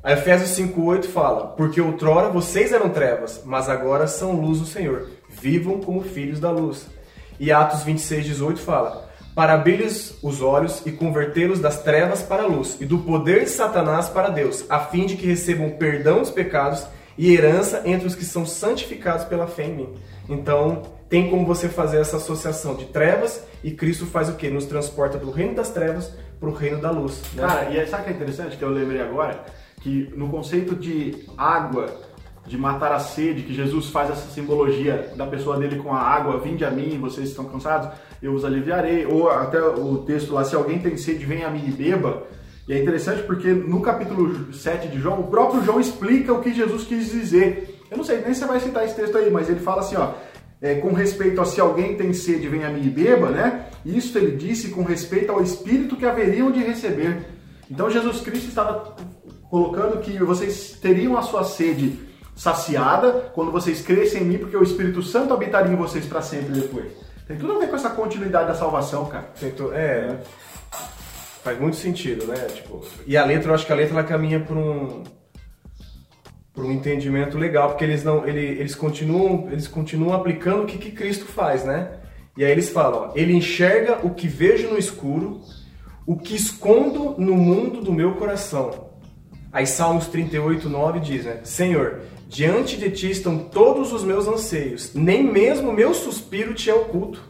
A 0.01 0.13
Efésios 0.13 0.57
5,8 0.57 1.05
fala: 1.05 1.47
Porque 1.47 1.81
outrora 1.81 2.29
vocês 2.29 2.71
eram 2.71 2.87
trevas, 2.89 3.41
mas 3.45 3.67
agora 3.67 4.07
são 4.07 4.39
luz 4.39 4.59
do 4.59 4.65
Senhor. 4.65 5.16
Vivam 5.41 5.79
como 5.79 6.01
filhos 6.01 6.39
da 6.39 6.51
luz. 6.51 6.87
E 7.39 7.51
Atos 7.51 7.83
26,18 7.83 8.57
fala: 8.57 9.09
Para 9.35 9.53
abrir-lhes 9.53 10.17
os 10.21 10.41
olhos 10.41 10.81
e 10.85 10.91
convertê-los 10.91 11.59
das 11.59 11.81
trevas 11.81 12.21
para 12.21 12.43
a 12.43 12.47
luz, 12.47 12.77
e 12.79 12.85
do 12.85 12.99
poder 12.99 13.43
de 13.43 13.49
Satanás 13.49 14.09
para 14.09 14.29
Deus, 14.29 14.65
a 14.69 14.79
fim 14.79 15.05
de 15.05 15.15
que 15.15 15.27
recebam 15.27 15.71
perdão 15.71 16.19
dos 16.19 16.31
pecados 16.31 16.85
e 17.17 17.33
herança 17.33 17.81
entre 17.85 18.07
os 18.07 18.15
que 18.15 18.25
são 18.25 18.45
santificados 18.45 19.25
pela 19.25 19.47
fé 19.47 19.65
em 19.65 19.75
mim. 19.75 19.95
Então, 20.29 20.83
tem 21.09 21.29
como 21.29 21.45
você 21.45 21.69
fazer 21.69 21.99
essa 21.99 22.17
associação 22.17 22.75
de 22.75 22.85
trevas 22.85 23.41
e 23.63 23.71
Cristo 23.71 24.05
faz 24.05 24.29
o 24.29 24.33
quê? 24.33 24.49
Nos 24.49 24.65
transporta 24.65 25.17
do 25.17 25.31
reino 25.31 25.55
das 25.55 25.69
trevas 25.69 26.11
para 26.39 26.49
o 26.49 26.53
reino 26.53 26.79
da 26.81 26.91
luz. 26.91 27.21
Né? 27.33 27.47
Cara, 27.47 27.69
e 27.71 27.87
sabe 27.87 28.03
o 28.03 28.05
que 28.05 28.11
é 28.11 28.13
interessante 28.13 28.57
que 28.57 28.63
eu 28.63 28.69
lembrei 28.69 29.01
agora? 29.01 29.45
Que 29.81 30.11
no 30.15 30.29
conceito 30.29 30.75
de 30.75 31.25
água, 31.37 31.87
de 32.47 32.57
matar 32.57 32.93
a 32.93 32.99
sede, 32.99 33.43
que 33.43 33.53
Jesus 33.53 33.89
faz 33.89 34.09
essa 34.09 34.29
simbologia 34.31 35.11
da 35.17 35.27
pessoa 35.27 35.57
dele 35.57 35.75
com 35.75 35.93
a 35.93 35.99
água, 35.99 36.39
vinde 36.39 36.63
a 36.63 36.71
mim, 36.71 36.97
vocês 36.97 37.29
estão 37.29 37.43
cansados, 37.45 37.89
eu 38.23 38.33
os 38.33 38.45
aliviarei. 38.45 39.05
Ou 39.05 39.29
até 39.29 39.61
o 39.61 39.97
texto 39.97 40.33
lá, 40.33 40.45
se 40.45 40.55
alguém 40.55 40.79
tem 40.79 40.95
sede, 40.95 41.25
venha 41.25 41.47
a 41.47 41.51
mim 41.51 41.65
e 41.67 41.71
beba. 41.71 42.23
E 42.65 42.73
é 42.73 42.81
interessante 42.81 43.23
porque 43.23 43.51
no 43.51 43.81
capítulo 43.81 44.53
7 44.53 44.87
de 44.87 44.97
João, 44.97 45.19
o 45.19 45.27
próprio 45.27 45.63
João 45.63 45.79
explica 45.79 46.33
o 46.33 46.41
que 46.41 46.53
Jesus 46.53 46.85
quis 46.85 47.11
dizer. 47.11 47.81
Eu 47.91 47.97
não 47.97 48.03
sei 48.03 48.21
nem 48.21 48.33
se 48.33 48.39
você 48.39 48.45
vai 48.45 48.59
citar 48.61 48.85
esse 48.85 48.95
texto 48.95 49.17
aí, 49.17 49.29
mas 49.29 49.49
ele 49.49 49.59
fala 49.59 49.81
assim, 49.81 49.97
ó, 49.97 50.11
é, 50.61 50.75
com 50.75 50.93
respeito 50.93 51.41
a 51.41 51.45
se 51.45 51.59
alguém 51.59 51.95
tem 51.97 52.13
sede, 52.13 52.47
venha 52.47 52.67
a 52.67 52.71
mim 52.71 52.85
e 52.85 52.89
beba, 52.89 53.29
né? 53.29 53.67
Isso 53.85 54.17
ele 54.17 54.37
disse 54.37 54.69
com 54.69 54.83
respeito 54.83 55.31
ao 55.31 55.43
Espírito 55.43 55.97
que 55.97 56.05
haveriam 56.05 56.49
de 56.49 56.59
receber. 56.63 57.27
Então 57.69 57.89
Jesus 57.89 58.21
Cristo 58.21 58.47
estava 58.47 58.95
colocando 59.49 59.99
que 59.99 60.17
vocês 60.23 60.77
teriam 60.81 61.17
a 61.17 61.21
sua 61.21 61.43
sede 61.43 62.06
saciada 62.37 63.31
quando 63.33 63.51
vocês 63.51 63.81
crescem 63.81 64.21
em 64.21 64.25
mim, 64.25 64.37
porque 64.37 64.55
o 64.55 64.63
Espírito 64.63 65.01
Santo 65.01 65.33
habitaria 65.33 65.73
em 65.73 65.75
vocês 65.75 66.05
para 66.05 66.21
sempre 66.21 66.53
depois. 66.53 66.91
Tem 67.27 67.35
tudo 67.35 67.53
a 67.53 67.59
ver 67.59 67.67
com 67.67 67.75
essa 67.75 67.89
continuidade 67.89 68.47
da 68.47 68.53
salvação, 68.53 69.05
cara. 69.07 69.27
É, 69.73 70.15
faz 71.43 71.59
muito 71.59 71.75
sentido, 71.75 72.25
né? 72.27 72.35
Tipo, 72.53 72.85
e 73.05 73.17
a 73.17 73.25
letra, 73.25 73.49
eu 73.49 73.55
acho 73.55 73.65
que 73.65 73.73
a 73.73 73.75
letra 73.75 73.95
ela 73.95 74.03
caminha 74.03 74.39
por 74.39 74.55
um 74.55 75.03
por 76.53 76.65
um 76.65 76.71
entendimento 76.71 77.37
legal, 77.37 77.69
porque 77.69 77.83
eles 77.83 78.03
não, 78.03 78.27
ele, 78.27 78.41
eles 78.41 78.73
continuam, 78.73 79.47
eles 79.51 79.67
continuam 79.67 80.15
aplicando 80.15 80.63
o 80.63 80.65
que, 80.65 80.79
que 80.79 80.89
Cristo 80.89 81.25
faz, 81.25 81.63
né? 81.63 81.99
E 82.35 82.43
aí 82.43 82.51
eles 82.51 82.69
falam, 82.69 83.09
ó, 83.09 83.11
ele 83.13 83.33
enxerga 83.33 83.99
o 84.03 84.09
que 84.09 84.27
vejo 84.27 84.67
no 84.67 84.77
escuro, 84.77 85.41
o 86.03 86.17
que 86.17 86.35
escondo 86.35 87.13
no 87.19 87.35
mundo 87.35 87.81
do 87.81 87.93
meu 87.93 88.15
coração. 88.15 88.89
Aí 89.51 89.67
Salmos 89.67 90.07
38, 90.07 90.67
9 90.67 90.99
diz, 90.99 91.25
né? 91.25 91.41
Senhor, 91.43 92.01
diante 92.27 92.77
de 92.77 92.89
ti 92.91 93.09
estão 93.09 93.37
todos 93.37 93.93
os 93.93 94.03
meus 94.03 94.27
anseios, 94.27 94.91
nem 94.93 95.23
mesmo 95.23 95.71
meu 95.71 95.93
suspiro 95.93 96.53
te 96.53 96.69
é 96.69 96.73
oculto. 96.73 97.21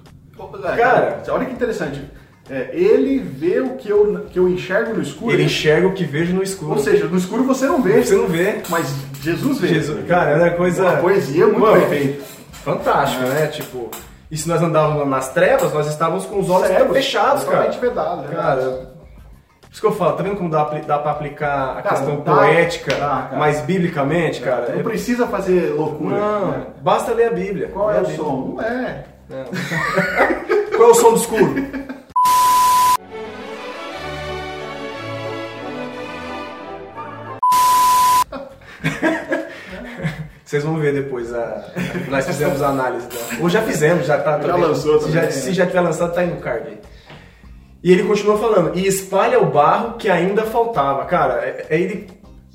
Cara, 0.76 1.24
olha 1.30 1.46
que 1.46 1.54
interessante. 1.54 2.02
É, 2.50 2.70
ele 2.72 3.20
vê 3.20 3.60
o 3.60 3.72
que 3.72 3.90
eu, 3.90 4.26
que 4.32 4.40
eu 4.40 4.48
enxergo 4.48 4.94
no 4.94 5.02
escuro. 5.02 5.34
Ele 5.34 5.44
enxerga 5.44 5.88
o 5.88 5.94
que 5.94 6.06
vejo 6.06 6.34
no 6.34 6.42
escuro. 6.42 6.74
Ou 6.74 6.80
seja, 6.80 7.06
no 7.06 7.18
escuro 7.18 7.44
você 7.44 7.66
não 7.66 7.82
vê. 7.82 8.02
Você 8.02 8.16
não 8.16 8.28
vê. 8.28 8.62
Mas 8.70 8.94
Jesus 9.22 9.60
vê. 9.60 9.68
Jesus, 9.68 10.08
cara, 10.08 10.32
é 10.32 10.36
uma 10.36 10.52
coisa. 10.52 10.84
Uma 10.84 10.98
poesia 10.98 11.46
muito 11.46 11.60
Mano, 11.60 11.88
bem 11.88 11.90
feita. 11.90 12.24
Fantástico, 12.64 13.24
né? 13.24 13.48
Tipo, 13.48 13.92
e 14.32 14.38
se 14.38 14.48
nós 14.48 14.62
andávamos 14.62 15.08
nas 15.08 15.34
trevas, 15.34 15.74
nós 15.74 15.88
estávamos 15.88 16.26
com 16.26 16.40
os 16.40 16.50
olhos 16.50 16.68
Cegos, 16.68 16.96
fechados, 16.96 17.44
cara. 17.44 17.58
totalmente 17.58 17.80
vedado, 17.82 18.22
né? 18.22 18.36
Cara, 18.36 18.92
por 19.68 19.72
isso 19.74 19.82
que 19.82 19.88
eu 19.88 19.92
falo, 19.92 20.16
tá 20.18 20.24
vendo 20.24 20.38
como 20.38 20.50
dá, 20.50 20.64
dá 20.64 20.98
pra 21.00 21.12
aplicar 21.12 21.78
a 21.78 21.82
Cara, 21.82 21.96
questão 21.96 22.22
dá, 22.22 22.36
poética, 22.36 22.96
dá, 22.96 23.30
mas 23.38 23.62
biblicamente, 23.62 24.42
cara? 24.42 24.70
Não 24.72 24.80
é- 24.80 24.84
precisa 24.84 25.28
fazer 25.28 25.74
loucura. 25.74 26.18
Não, 26.18 26.52
né? 26.52 26.66
basta 26.82 27.14
ler 27.14 27.28
a 27.28 27.32
Bíblia. 27.32 27.70
Qual 27.70 27.92
é 27.92 27.98
o 27.98 28.00
Bíblia. 28.00 28.18
som? 28.18 28.56
Não 28.56 28.62
é. 28.64 29.04
Qual 30.76 30.90
é 30.90 30.92
o 30.92 30.96
som 30.96 31.10
do 31.12 31.18
escuro? 31.18 31.56
Vocês 40.44 40.64
vão 40.64 40.76
ver 40.78 40.94
depois 40.94 41.34
a. 41.34 41.66
Nós 42.10 42.26
fizemos 42.26 42.62
a 42.62 42.70
análise 42.70 43.06
da. 43.08 43.42
Ou 43.44 43.50
já 43.50 43.62
fizemos, 43.64 44.06
já 44.06 44.18
tá. 44.18 44.40
Já 44.40 44.56
lançou 44.56 45.02
se 45.02 45.12
já, 45.12 45.20
também, 45.22 45.36
se 45.36 45.48
né? 45.50 45.54
já 45.54 45.66
tiver 45.66 45.82
lançado, 45.82 46.14
tá 46.14 46.22
aí 46.22 46.28
no 46.28 46.38
card 46.40 46.68
aí. 46.70 46.80
E 47.84 47.92
ele 47.92 48.04
continua 48.04 48.38
falando, 48.38 48.78
e 48.78 48.86
espalha 48.86 49.40
o 49.42 49.52
barro 49.52 49.98
que 49.98 50.10
ainda 50.10 50.44
faltava. 50.44 51.06
Cara, 51.06 51.46
é, 51.46 51.68
é 51.70 51.80
ele. 51.80 52.10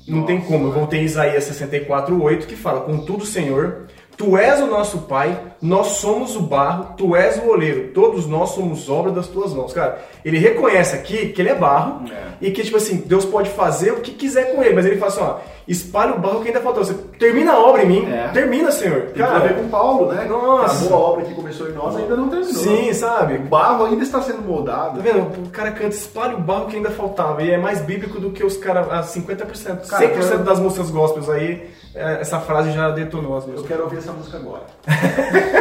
Não 0.07 0.25
tem 0.25 0.41
como. 0.41 0.67
Eu 0.67 0.71
voltei 0.71 0.99
em 0.99 1.05
Isaías 1.05 1.45
64, 1.45 2.21
8, 2.21 2.47
que 2.47 2.55
fala: 2.55 2.81
Contudo, 2.81 3.25
Senhor, 3.25 3.87
tu 4.17 4.37
és 4.37 4.59
o 4.59 4.67
nosso 4.67 4.99
Pai, 4.99 5.39
nós 5.63 5.87
somos 5.93 6.35
o 6.35 6.41
barro, 6.41 6.93
tu 6.97 7.15
és 7.15 7.37
o 7.37 7.47
oleiro, 7.49 7.87
todos 7.93 8.27
nós 8.27 8.49
somos 8.49 8.89
obra 8.89 9.11
das 9.11 9.27
tuas 9.27 9.53
mãos. 9.53 9.71
Cara, 9.71 9.97
ele 10.25 10.37
reconhece 10.37 10.93
aqui 10.95 11.29
que 11.29 11.41
ele 11.41 11.49
é 11.49 11.55
barro 11.55 12.01
e 12.41 12.51
que, 12.51 12.61
tipo 12.63 12.75
assim, 12.75 12.97
Deus 13.05 13.23
pode 13.23 13.49
fazer 13.49 13.91
o 13.93 14.01
que 14.01 14.11
quiser 14.11 14.53
com 14.53 14.61
ele, 14.61 14.75
mas 14.75 14.85
ele 14.85 14.97
fala 14.97 15.11
assim: 15.11 15.21
ó, 15.21 15.35
espalha 15.65 16.13
o 16.15 16.19
barro 16.19 16.41
que 16.41 16.49
ainda 16.49 16.59
faltou. 16.59 16.83
Você 16.83 16.93
termina 17.17 17.53
a 17.53 17.59
obra 17.59 17.83
em 17.83 17.87
mim, 17.87 18.11
É. 18.11 18.27
termina, 18.33 18.71
Senhor. 18.71 19.03
Tem 19.13 19.23
tudo 19.25 19.35
a 19.35 19.39
ver 19.39 19.55
com 19.55 19.69
Paulo, 19.69 20.11
né? 20.11 20.25
Nossa. 20.25 20.85
A 20.85 20.89
boa 20.89 21.01
obra 21.11 21.23
que 21.25 21.33
começou 21.33 21.69
em 21.69 21.73
nós 21.73 21.95
ainda 21.95 22.15
não 22.17 22.27
terminou. 22.27 22.53
Sim, 22.61 22.91
sabe? 22.93 23.35
O 23.35 23.43
barro 23.43 23.85
ainda 23.85 24.03
está 24.03 24.21
sendo 24.21 24.39
Tá 24.39 24.47
moldado. 24.47 25.01
vendo? 25.01 25.19
O 25.45 25.49
cara 25.49 25.71
canta 25.71 25.95
espalha 25.95 26.35
o 26.35 26.41
barro 26.41 26.65
que 26.67 26.75
ainda 26.75 26.89
faltava. 26.91 27.41
E 27.41 27.49
é 27.51 27.57
mais 27.57 27.79
bíblico 27.79 28.19
do 28.19 28.31
que 28.31 28.43
os 28.43 28.57
caras, 28.57 28.91
a 28.91 29.01
50%. 29.03 29.87
Cara, 29.87 30.03
100% 30.07 30.39
eu- 30.39 30.43
das 30.43 30.59
músicas 30.59 30.89
gospels 30.89 31.29
aí, 31.29 31.69
é, 31.95 32.19
essa 32.21 32.39
frase 32.39 32.71
já 32.71 32.89
detonou 32.89 33.37
as 33.37 33.43
Eu 33.45 33.51
músicas. 33.51 33.71
quero 33.71 33.83
ouvir 33.83 33.97
essa 33.99 34.11
música 34.11 34.37
agora. 34.37 34.63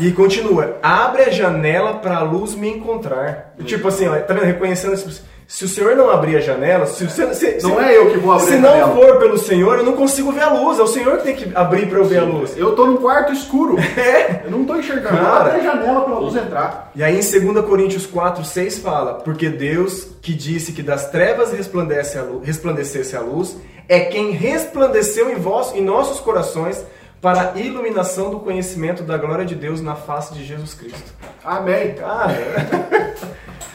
E 0.00 0.10
continua, 0.10 0.76
abre 0.82 1.22
a 1.22 1.30
janela 1.30 1.94
pra 1.94 2.20
luz 2.22 2.54
me 2.54 2.68
encontrar. 2.68 3.54
Tipo 3.64 3.88
assim, 3.88 4.08
ó, 4.08 4.16
tá 4.18 4.34
vendo? 4.34 4.44
Reconhecendo, 4.44 4.96
se, 4.96 5.22
se 5.46 5.64
o 5.64 5.68
Senhor 5.68 5.94
não 5.94 6.10
abrir 6.10 6.36
a 6.36 6.40
janela, 6.40 6.84
se, 6.84 7.08
se, 7.08 7.34
se, 7.34 7.58
Não 7.62 7.76
se- 7.76 7.84
é 7.84 7.96
eu 7.96 8.10
que 8.10 8.18
vou 8.18 8.32
abrir 8.32 8.46
Se 8.48 8.54
a 8.54 8.58
não 8.58 8.70
janela. 8.70 8.92
for 8.96 9.18
pelo 9.20 9.38
Senhor, 9.38 9.78
eu 9.78 9.84
não 9.84 9.92
consigo 9.92 10.32
ver 10.32 10.42
a 10.42 10.50
luz. 10.52 10.80
É 10.80 10.82
o 10.82 10.86
Senhor 10.88 11.18
que 11.18 11.22
tem 11.22 11.36
que 11.36 11.52
abrir 11.56 11.86
pra 11.88 11.98
eu 12.00 12.04
ver 12.04 12.18
a 12.18 12.24
luz. 12.24 12.56
Eu 12.56 12.74
tô 12.74 12.86
num 12.86 12.96
quarto 12.96 13.32
escuro. 13.32 13.76
É. 13.96 14.42
Eu 14.44 14.50
não 14.50 14.64
tô 14.64 14.74
enxergando. 14.76 15.16
Cara. 15.16 15.36
Abre 15.50 15.60
a 15.60 15.62
janela 15.62 16.00
pra 16.00 16.18
luz 16.18 16.34
entrar. 16.34 16.90
E 16.96 17.02
aí 17.04 17.14
em 17.20 17.20
2 17.52 17.64
Coríntios 17.64 18.04
4, 18.04 18.44
6 18.44 18.78
fala, 18.78 19.14
porque 19.14 19.48
Deus 19.48 20.08
que 20.20 20.32
disse 20.34 20.72
que 20.72 20.82
das 20.82 21.08
trevas 21.10 21.52
resplandece 21.52 22.18
a 22.18 22.22
lu- 22.22 22.40
resplandecesse 22.44 23.14
a 23.16 23.20
luz, 23.20 23.56
é 23.88 24.00
quem 24.00 24.32
resplandeceu 24.32 25.30
em 25.30 25.36
vós, 25.36 25.72
em 25.74 25.80
nossos 25.82 26.18
corações, 26.18 26.84
para 27.24 27.52
a 27.54 27.58
iluminação 27.58 28.30
do 28.30 28.38
conhecimento 28.40 29.02
da 29.02 29.16
glória 29.16 29.46
de 29.46 29.54
Deus 29.54 29.80
na 29.80 29.94
face 29.96 30.34
de 30.34 30.44
Jesus 30.44 30.74
Cristo. 30.74 31.10
Amém. 31.42 31.94
Cara. 31.94 32.34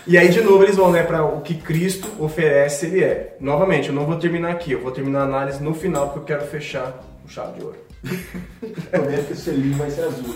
e 0.06 0.15
aí 0.20 0.29
de 0.29 0.39
novo 0.41 0.62
eles 0.63 0.75
vão, 0.75 0.91
né, 0.91 1.01
para 1.01 1.24
o 1.25 1.41
que 1.41 1.56
Cristo 1.56 2.08
oferece, 2.20 2.86
ele 2.86 3.03
é. 3.03 3.36
Novamente, 3.39 3.89
eu 3.89 3.96
não 3.96 4.06
vou 4.06 4.18
terminar 4.18 4.51
aqui, 4.51 4.74
eu 4.74 4.82
vou 4.82 4.91
terminar 4.91 5.22
a 5.22 5.24
análise 5.24 5.63
no 5.63 5.74
final 5.74 6.10
porque 6.10 6.32
eu 6.32 6.38
quero 6.38 6.48
fechar 6.48 6.94
com 7.24 7.27
chave 7.27 7.58
de 7.58 7.65
ouro. 7.65 7.77
Prometo 8.91 9.25
que 9.25 9.34
o 9.34 9.36
selinho 9.36 9.75
vai 9.77 9.89
ser 9.89 10.03
azul. 10.03 10.36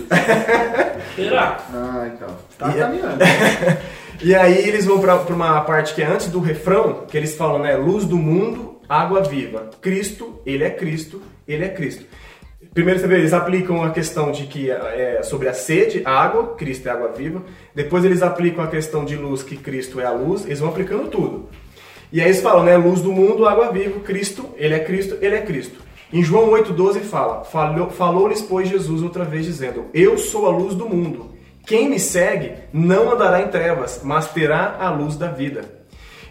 Será? 1.14 1.58
Ah, 1.72 2.10
então. 2.12 2.28
Tá 2.58 2.70
E- 2.70 2.78
caminhando. 2.78 3.18
E 4.22 4.32
aí 4.32 4.56
eles 4.68 4.84
vão 4.84 5.00
pra 5.00 5.18
pra 5.18 5.34
uma 5.34 5.60
parte 5.62 5.92
que 5.92 6.00
é 6.00 6.06
antes 6.06 6.28
do 6.28 6.38
refrão, 6.38 7.04
que 7.08 7.16
eles 7.16 7.34
falam, 7.36 7.58
né? 7.58 7.76
Luz 7.76 8.04
do 8.04 8.16
mundo, 8.16 8.76
água 8.88 9.22
viva. 9.22 9.70
Cristo, 9.82 10.40
ele 10.46 10.62
é 10.62 10.70
Cristo, 10.70 11.20
ele 11.48 11.64
é 11.64 11.68
Cristo. 11.68 12.04
Primeiro 12.74 12.98
você 12.98 13.06
vê, 13.06 13.18
eles 13.18 13.32
aplicam 13.32 13.84
a 13.84 13.90
questão 13.90 14.32
de 14.32 14.46
que 14.46 14.68
é 14.70 15.20
sobre 15.22 15.48
a 15.48 15.54
sede, 15.54 16.02
a 16.04 16.10
água, 16.10 16.54
Cristo 16.56 16.88
é 16.88 16.90
água 16.90 17.12
viva. 17.16 17.40
Depois 17.72 18.04
eles 18.04 18.20
aplicam 18.20 18.64
a 18.64 18.66
questão 18.66 19.04
de 19.04 19.14
luz, 19.16 19.44
que 19.44 19.56
Cristo 19.56 20.00
é 20.00 20.04
a 20.04 20.10
luz. 20.10 20.44
Eles 20.44 20.58
vão 20.58 20.70
aplicando 20.70 21.08
tudo. 21.08 21.48
E 22.12 22.20
aí 22.20 22.26
eles 22.26 22.40
falam, 22.40 22.64
né? 22.64 22.76
Luz 22.76 23.00
do 23.00 23.12
mundo, 23.12 23.46
água 23.46 23.70
viva, 23.70 24.00
Cristo, 24.00 24.48
ele 24.56 24.74
é 24.74 24.80
Cristo, 24.80 25.16
ele 25.20 25.36
é 25.36 25.42
Cristo. 25.42 25.80
Em 26.12 26.22
João 26.22 26.50
8,12 26.50 27.00
fala, 27.00 27.44
"Falou- 27.44 27.90
falou-lhes, 27.90 28.42
pois, 28.42 28.68
Jesus 28.68 29.02
outra 29.02 29.24
vez, 29.24 29.44
dizendo, 29.46 29.86
Eu 29.94 30.18
sou 30.18 30.46
a 30.46 30.50
luz 30.50 30.74
do 30.74 30.88
mundo. 30.88 31.32
Quem 31.66 31.88
me 31.88 31.98
segue 31.98 32.52
não 32.72 33.10
andará 33.12 33.40
em 33.40 33.48
trevas, 33.48 34.00
mas 34.04 34.28
terá 34.28 34.76
a 34.80 34.90
luz 34.90 35.16
da 35.16 35.28
vida. 35.28 35.62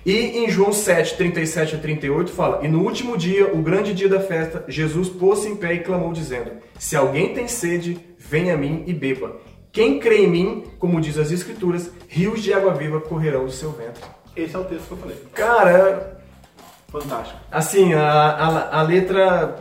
E 0.05 0.39
em 0.39 0.49
João 0.49 0.73
7, 0.73 1.15
37 1.15 1.75
a 1.75 1.79
38 1.79 2.31
fala: 2.31 2.59
E 2.63 2.67
no 2.67 2.81
último 2.83 3.17
dia, 3.17 3.53
o 3.53 3.61
grande 3.61 3.93
dia 3.93 4.09
da 4.09 4.19
festa, 4.19 4.65
Jesus 4.67 5.07
pôs-se 5.09 5.47
em 5.47 5.55
pé 5.55 5.73
e 5.75 5.79
clamou, 5.79 6.11
dizendo: 6.11 6.51
Se 6.77 6.95
alguém 6.95 7.33
tem 7.33 7.47
sede, 7.47 7.97
venha 8.17 8.53
a 8.53 8.57
mim 8.57 8.83
e 8.85 8.93
beba. 8.93 9.37
Quem 9.71 9.99
crê 9.99 10.23
em 10.23 10.27
mim, 10.27 10.63
como 10.77 11.01
diz 11.01 11.17
as 11.17 11.31
Escrituras, 11.31 11.89
rios 12.07 12.43
de 12.43 12.53
água 12.53 12.73
viva 12.73 13.01
correrão 13.01 13.45
do 13.45 13.51
seu 13.51 13.71
ventre. 13.71 14.03
Esse 14.35 14.55
é 14.55 14.59
o 14.59 14.63
texto 14.65 14.87
que 14.87 14.91
eu 14.91 14.97
falei. 14.97 15.17
Cara, 15.33 16.19
Fantástico. 16.91 17.39
assim, 17.51 17.93
a, 17.93 18.03
a, 18.03 18.79
a 18.79 18.81
letra. 18.83 19.55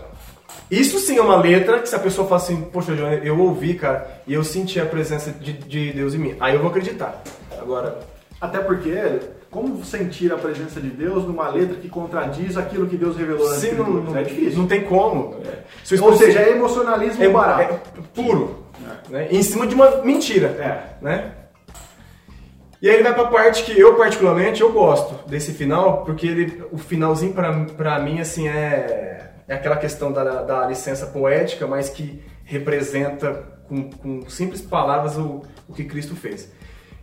Isso 0.71 0.99
sim 0.99 1.17
é 1.19 1.23
uma 1.23 1.37
letra 1.37 1.79
que 1.81 1.89
se 1.89 1.95
a 1.95 1.99
pessoa 1.99 2.27
fala 2.27 2.41
assim, 2.41 2.63
poxa, 2.63 2.95
João, 2.97 3.13
eu 3.13 3.39
ouvi, 3.39 3.75
cara, 3.75 4.23
e 4.27 4.33
eu 4.35 4.43
senti 4.43 4.81
a 4.81 4.87
presença 4.87 5.31
de, 5.31 5.53
de 5.53 5.93
Deus 5.93 6.15
em 6.15 6.19
mim. 6.19 6.37
Aí 6.41 6.55
eu 6.55 6.61
vou 6.61 6.71
acreditar. 6.71 7.23
Agora, 7.59 7.99
Até 8.41 8.59
porque, 8.59 8.91
como 9.53 9.85
sentir 9.85 10.33
a 10.33 10.39
presença 10.39 10.81
de 10.81 10.89
Deus 10.89 11.25
numa 11.27 11.47
letra 11.51 11.77
que 11.77 11.87
contradiz 11.87 12.57
aquilo 12.57 12.89
que 12.89 12.97
Deus 12.97 13.19
revelou 13.19 13.49
nas 13.51 13.59
sim, 13.59 13.73
não, 13.75 13.87
não, 13.87 14.17
é 14.17 14.23
difícil. 14.23 14.59
não 14.59 14.67
tem 14.67 14.83
como. 14.83 15.37
Eu 15.91 16.05
Ou 16.05 16.17
seja, 16.17 16.41
é 16.41 16.53
emocionalismo 16.53 17.23
é, 17.23 17.29
barato. 17.29 17.75
é 17.75 18.03
puro. 18.15 18.65
Né? 19.11 19.29
Em 19.31 19.43
cima 19.43 19.67
de 19.67 19.75
uma 19.75 19.99
mentira. 19.99 20.49
É. 20.49 21.05
Né? 21.05 21.33
E 22.81 22.89
aí 22.89 22.95
ele 22.95 23.03
vai 23.03 23.13
pra 23.13 23.27
parte 23.27 23.63
que 23.63 23.79
eu 23.79 23.95
particularmente 23.95 24.63
eu 24.63 24.73
gosto 24.73 25.29
desse 25.29 25.53
final, 25.53 26.03
porque 26.03 26.27
ele, 26.27 26.65
o 26.73 26.79
finalzinho 26.79 27.35
pra, 27.35 27.53
pra 27.77 27.99
mim 28.01 28.21
assim 28.21 28.49
é, 28.49 29.35
é 29.47 29.55
aquela 29.55 29.77
questão 29.77 30.11
da, 30.11 30.43
da 30.43 30.67
licença 30.67 31.07
poética, 31.07 31.67
mas 31.67 31.91
que 31.91 32.23
representa 32.43 33.35
com, 33.69 33.91
com 33.91 34.31
simples 34.31 34.63
palavras 34.63 35.19
o, 35.19 35.43
o 35.69 35.75
que 35.75 35.85
Cristo 35.85 36.17
fez. 36.17 36.51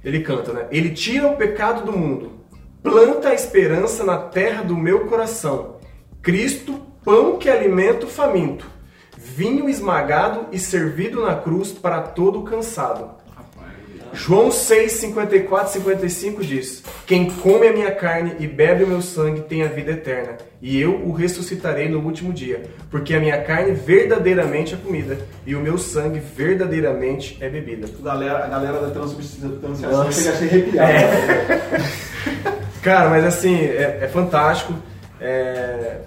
Ele 0.03 0.22
canta, 0.22 0.51
né? 0.51 0.65
Ele 0.72 0.89
tira 0.89 1.27
o 1.27 1.38
pecado 1.38 1.86
do 1.86 1.98
mundo, 1.98 2.38
planta 2.81 3.29
a 3.29 3.33
esperança 3.33 4.03
na 4.03 4.17
terra 4.17 4.63
do 4.63 4.75
meu 4.75 5.05
coração. 5.07 5.77
Cristo, 6.21 6.79
pão 7.03 7.38
que 7.38 7.50
alimenta 7.50 8.05
o 8.05 8.09
faminto, 8.09 8.65
vinho 9.17 9.69
esmagado 9.69 10.48
e 10.51 10.59
servido 10.59 11.21
na 11.21 11.36
cruz 11.36 11.71
para 11.71 12.01
todo 12.01 12.43
cansado. 12.43 13.19
João 14.12 14.51
6, 14.51 14.91
54 14.91 15.71
55 15.74 16.43
diz: 16.43 16.83
Quem 17.05 17.29
come 17.29 17.67
a 17.67 17.74
minha 17.74 17.91
carne 17.91 18.36
e 18.39 18.48
bebe 18.48 18.83
o 18.83 18.88
meu 18.88 19.03
sangue 19.03 19.41
tem 19.41 19.62
a 19.63 19.67
vida 19.67 19.91
eterna, 19.91 20.38
e 20.59 20.79
eu 20.81 20.95
o 21.05 21.12
ressuscitarei 21.12 21.88
no 21.88 22.00
último 22.00 22.33
dia, 22.33 22.63
porque 22.89 23.13
a 23.13 23.19
minha 23.19 23.39
carne 23.43 23.71
verdadeiramente 23.71 24.74
é 24.74 24.77
comida, 24.77 25.19
e 25.45 25.55
o 25.55 25.59
meu 25.59 25.77
sangue 25.77 26.19
verdadeiramente 26.19 27.38
é 27.39 27.48
bebida. 27.48 27.88
A 27.88 28.03
galera, 28.03 28.45
a 28.45 28.48
galera 28.48 28.79
da 28.79 28.89
transubstanciação 28.89 30.12
chega 30.12 30.29
a 30.31 30.33
se 30.33 30.43
arrepiar. 30.43 30.89
É. 30.89 32.08
Cara, 32.81 33.09
mas 33.09 33.25
assim, 33.25 33.55
é, 33.55 34.00
é 34.03 34.07
fantástico. 34.07 34.74
É, 35.19 35.98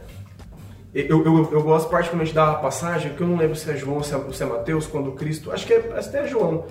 Eu, 0.95 1.25
eu, 1.25 1.49
eu 1.52 1.62
gosto 1.62 1.88
particularmente 1.88 2.35
da 2.35 2.52
passagem, 2.55 3.12
que 3.14 3.21
eu 3.23 3.26
não 3.26 3.37
lembro 3.37 3.57
se 3.57 3.71
é 3.71 3.76
João 3.76 3.97
ou 3.97 4.02
se 4.02 4.14
é, 4.14 4.19
se 4.33 4.43
é 4.43 4.47
Mateus, 4.47 4.87
quando 4.87 5.12
Cristo. 5.12 5.50
Acho 5.50 5.67
que 5.67 5.73
é, 5.73 5.93
até 5.97 6.26
João. 6.26 6.64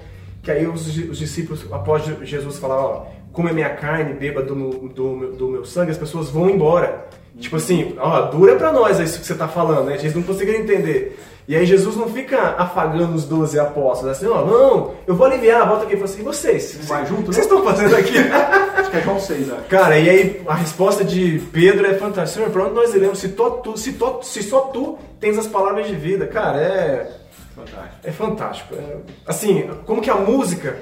Que 0.44 0.52
aí 0.52 0.68
os, 0.68 0.86
os 0.88 1.18
discípulos, 1.18 1.66
após 1.72 2.04
Jesus 2.24 2.58
falar, 2.60 2.80
ó, 2.80 3.06
come 3.32 3.52
minha 3.52 3.70
carne, 3.70 4.14
beba 4.14 4.42
do, 4.42 4.56
do, 4.90 5.08
meu- 5.16 5.32
do 5.34 5.48
meu 5.50 5.66
sangue, 5.66 5.92
as 5.92 5.98
pessoas 5.98 6.30
vão 6.30 6.50
embora. 6.50 7.06
Tipo 7.40 7.56
assim, 7.56 7.96
ó, 8.00 8.22
dura 8.24 8.56
pra 8.58 8.72
nós 8.72 9.00
isso 9.00 9.20
que 9.20 9.26
você 9.26 9.34
tá 9.36 9.48
falando, 9.48 9.86
né? 9.88 9.96
Eles 9.98 10.14
não 10.14 10.22
conseguiram 10.24 10.60
entender. 10.60 11.20
E 11.52 11.56
aí 11.58 11.66
Jesus 11.66 11.98
não 11.98 12.08
fica 12.08 12.56
afagando 12.58 13.14
os 13.14 13.26
12 13.26 13.60
apóstolos, 13.60 14.16
assim, 14.16 14.26
ó, 14.26 14.46
não, 14.46 14.94
eu 15.06 15.14
vou 15.14 15.28
aliviar, 15.28 15.68
volta 15.68 15.84
aqui. 15.84 15.96
Ele 15.96 16.00
fala 16.00 16.10
assim, 16.10 16.22
e 16.22 16.24
vocês? 16.24 16.80
Vai 16.88 17.06
junto, 17.06 17.24
né? 17.24 17.26
vocês 17.28 17.46
estão 17.46 17.62
fazendo 17.62 17.94
aqui? 17.94 18.14
Acho 18.78 18.90
que 18.90 18.96
é 18.96 19.02
João 19.02 19.20
6, 19.20 19.52
acho. 19.52 19.62
Cara, 19.64 20.00
e 20.00 20.10
aí 20.10 20.42
a 20.48 20.54
resposta 20.54 21.04
de 21.04 21.40
Pedro 21.52 21.86
é 21.86 21.96
fantástica. 21.96 22.40
Senhor, 22.46 22.50
pra 22.52 22.64
onde 22.64 22.76
nós 22.76 22.94
iremos? 22.96 23.20
Se, 23.20 23.28
tu, 23.28 23.76
se, 23.76 23.92
to- 23.94 24.20
se 24.24 24.42
só 24.44 24.62
tu 24.62 24.98
tens 25.20 25.38
as 25.38 25.46
palavras 25.46 25.88
de 25.88 25.94
vida. 25.96 26.26
Cara, 26.26 26.58
é, 26.58 27.12
Fantástico. 27.54 27.96
é 28.06 28.12
fantástico. 28.12 28.76
É- 28.76 28.96
assim, 29.28 29.70
como 29.86 30.02
que 30.02 30.10
a 30.10 30.16
música 30.16 30.78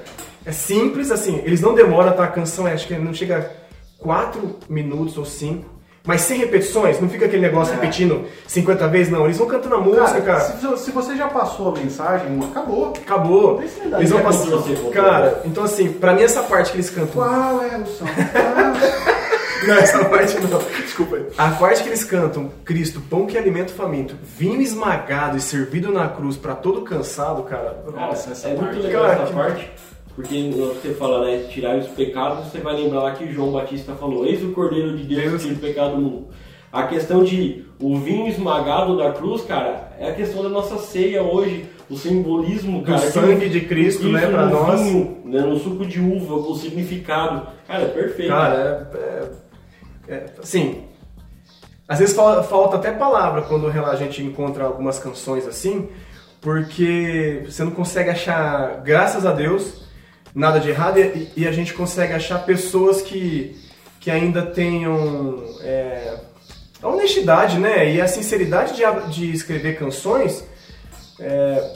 é 0.46 0.52
simples, 0.52 1.10
assim, 1.10 1.42
eles 1.44 1.60
não 1.60 1.74
demoram, 1.74 2.12
tá? 2.12 2.22
A 2.22 2.28
canção 2.28 2.68
é, 2.68 2.74
acho 2.74 2.86
que 2.86 2.94
não 2.96 3.12
chega 3.12 3.38
a 3.38 4.02
4 4.04 4.56
minutos 4.68 5.18
ou 5.18 5.24
5. 5.24 5.79
Mas 6.04 6.22
sem 6.22 6.38
repetições, 6.38 6.98
não 6.98 7.08
fica 7.10 7.26
aquele 7.26 7.42
negócio 7.42 7.72
É. 7.72 7.76
repetindo 7.76 8.24
50 8.46 8.88
vezes, 8.88 9.12
não. 9.12 9.26
Eles 9.26 9.36
vão 9.36 9.46
cantando 9.46 9.74
a 9.74 9.80
música, 9.80 10.20
cara. 10.22 10.40
Se, 10.40 10.76
se 10.84 10.90
você 10.90 11.14
já 11.14 11.28
passou 11.28 11.74
a 11.74 11.78
mensagem, 11.78 12.38
acabou. 12.42 12.92
Acabou. 12.96 13.62
Eles 13.62 14.10
vão. 14.10 14.20
Ctrl-C, 14.20 14.46
Ctrl-V? 14.72 14.90
Cara, 14.92 15.42
então 15.44 15.62
assim, 15.62 15.92
pra 15.92 16.14
mim 16.14 16.22
essa 16.22 16.42
parte 16.42 16.70
que 16.70 16.76
eles 16.78 16.88
cantam. 16.88 17.12
Qual 17.22 17.62
é 17.62 17.76
o 17.76 17.86
som? 17.86 18.06
Qual- 18.06 19.20
Não, 19.66 19.74
essa 19.76 20.02
parte 20.06 20.38
não. 20.40 20.58
Desculpa 20.80 21.16
aí. 21.16 21.26
A 21.36 21.50
parte 21.50 21.82
que 21.82 21.90
eles 21.90 22.02
cantam, 22.02 22.50
Cristo, 22.64 22.98
pão 23.10 23.26
que 23.26 23.36
alimenta 23.36 23.70
o 23.70 23.76
faminto, 23.76 24.16
vinho 24.22 24.58
esmagado 24.62 25.36
e 25.36 25.40
servido 25.42 25.92
na 25.92 26.08
cruz 26.08 26.38
pra 26.38 26.54
todo 26.54 26.80
cansado, 26.80 27.42
cara. 27.42 27.76
Cara, 27.92 28.06
Nossa, 28.06 28.30
essa 28.30 28.48
é 28.48 28.54
parte. 28.54 28.72
muito 28.72 28.86
legal 28.86 29.02
Cara, 29.02 29.14
essa 29.16 29.26
que- 29.26 29.32
parte, 29.34 29.70
porque 30.20 30.50
você 30.82 30.94
fala, 30.94 31.24
né, 31.24 31.44
tirar 31.50 31.76
os 31.78 31.86
pecados, 31.88 32.46
você 32.46 32.58
vai 32.58 32.74
lembrar 32.76 33.02
lá 33.02 33.12
que 33.12 33.32
João 33.32 33.52
Batista 33.52 33.92
falou, 33.94 34.26
eis 34.26 34.42
o 34.42 34.52
Cordeiro 34.52 34.96
de 34.96 35.04
Deus, 35.04 35.22
Deus. 35.30 35.42
que 35.42 35.48
tira 35.48 35.58
o 35.58 35.60
pecado 35.60 35.94
do 35.96 36.00
mundo. 36.02 36.28
A 36.72 36.84
questão 36.84 37.24
de 37.24 37.64
o 37.80 37.96
vinho 37.98 38.28
esmagado 38.28 38.96
da 38.96 39.10
cruz, 39.12 39.42
cara, 39.42 39.92
é 39.98 40.10
a 40.10 40.14
questão 40.14 40.42
da 40.42 40.48
nossa 40.48 40.78
ceia 40.78 41.22
hoje, 41.22 41.64
o 41.88 41.96
simbolismo, 41.96 42.82
cara. 42.82 43.00
que 43.00 43.06
sangue 43.08 43.46
o- 43.46 43.50
de 43.50 43.60
Cristo, 43.62 44.08
né, 44.08 44.26
pra 44.26 44.46
no 44.46 44.52
nós. 44.52 44.80
vinho, 44.80 45.16
né, 45.24 45.40
no 45.40 45.58
suco 45.58 45.84
de 45.84 45.98
uva, 46.00 46.34
o 46.34 46.54
significado. 46.54 47.48
Cara, 47.66 47.82
é 47.82 47.88
perfeito. 47.88 48.28
Cara, 48.28 48.88
é, 48.94 48.96
é, 50.12 50.14
é, 50.14 50.26
assim, 50.40 50.82
às 51.88 51.98
vezes 51.98 52.14
fal- 52.14 52.44
falta 52.44 52.76
até 52.76 52.92
palavra 52.92 53.42
quando 53.42 53.66
a 53.66 53.96
gente 53.96 54.22
encontra 54.22 54.62
algumas 54.64 54.98
canções 55.00 55.48
assim, 55.48 55.88
porque 56.40 57.42
você 57.46 57.64
não 57.64 57.72
consegue 57.72 58.10
achar, 58.10 58.80
graças 58.84 59.26
a 59.26 59.32
Deus, 59.32 59.82
nada 60.34 60.60
de 60.60 60.70
errado 60.70 60.98
e, 60.98 61.32
e 61.36 61.48
a 61.48 61.52
gente 61.52 61.74
consegue 61.74 62.12
achar 62.12 62.44
pessoas 62.44 63.02
que, 63.02 63.56
que 63.98 64.10
ainda 64.10 64.46
tenham 64.46 65.42
é, 65.62 66.18
a 66.82 66.88
honestidade, 66.88 67.58
né, 67.58 67.94
e 67.94 68.00
a 68.00 68.08
sinceridade 68.08 68.74
de, 68.74 68.82
de 69.12 69.32
escrever 69.32 69.78
canções 69.78 70.44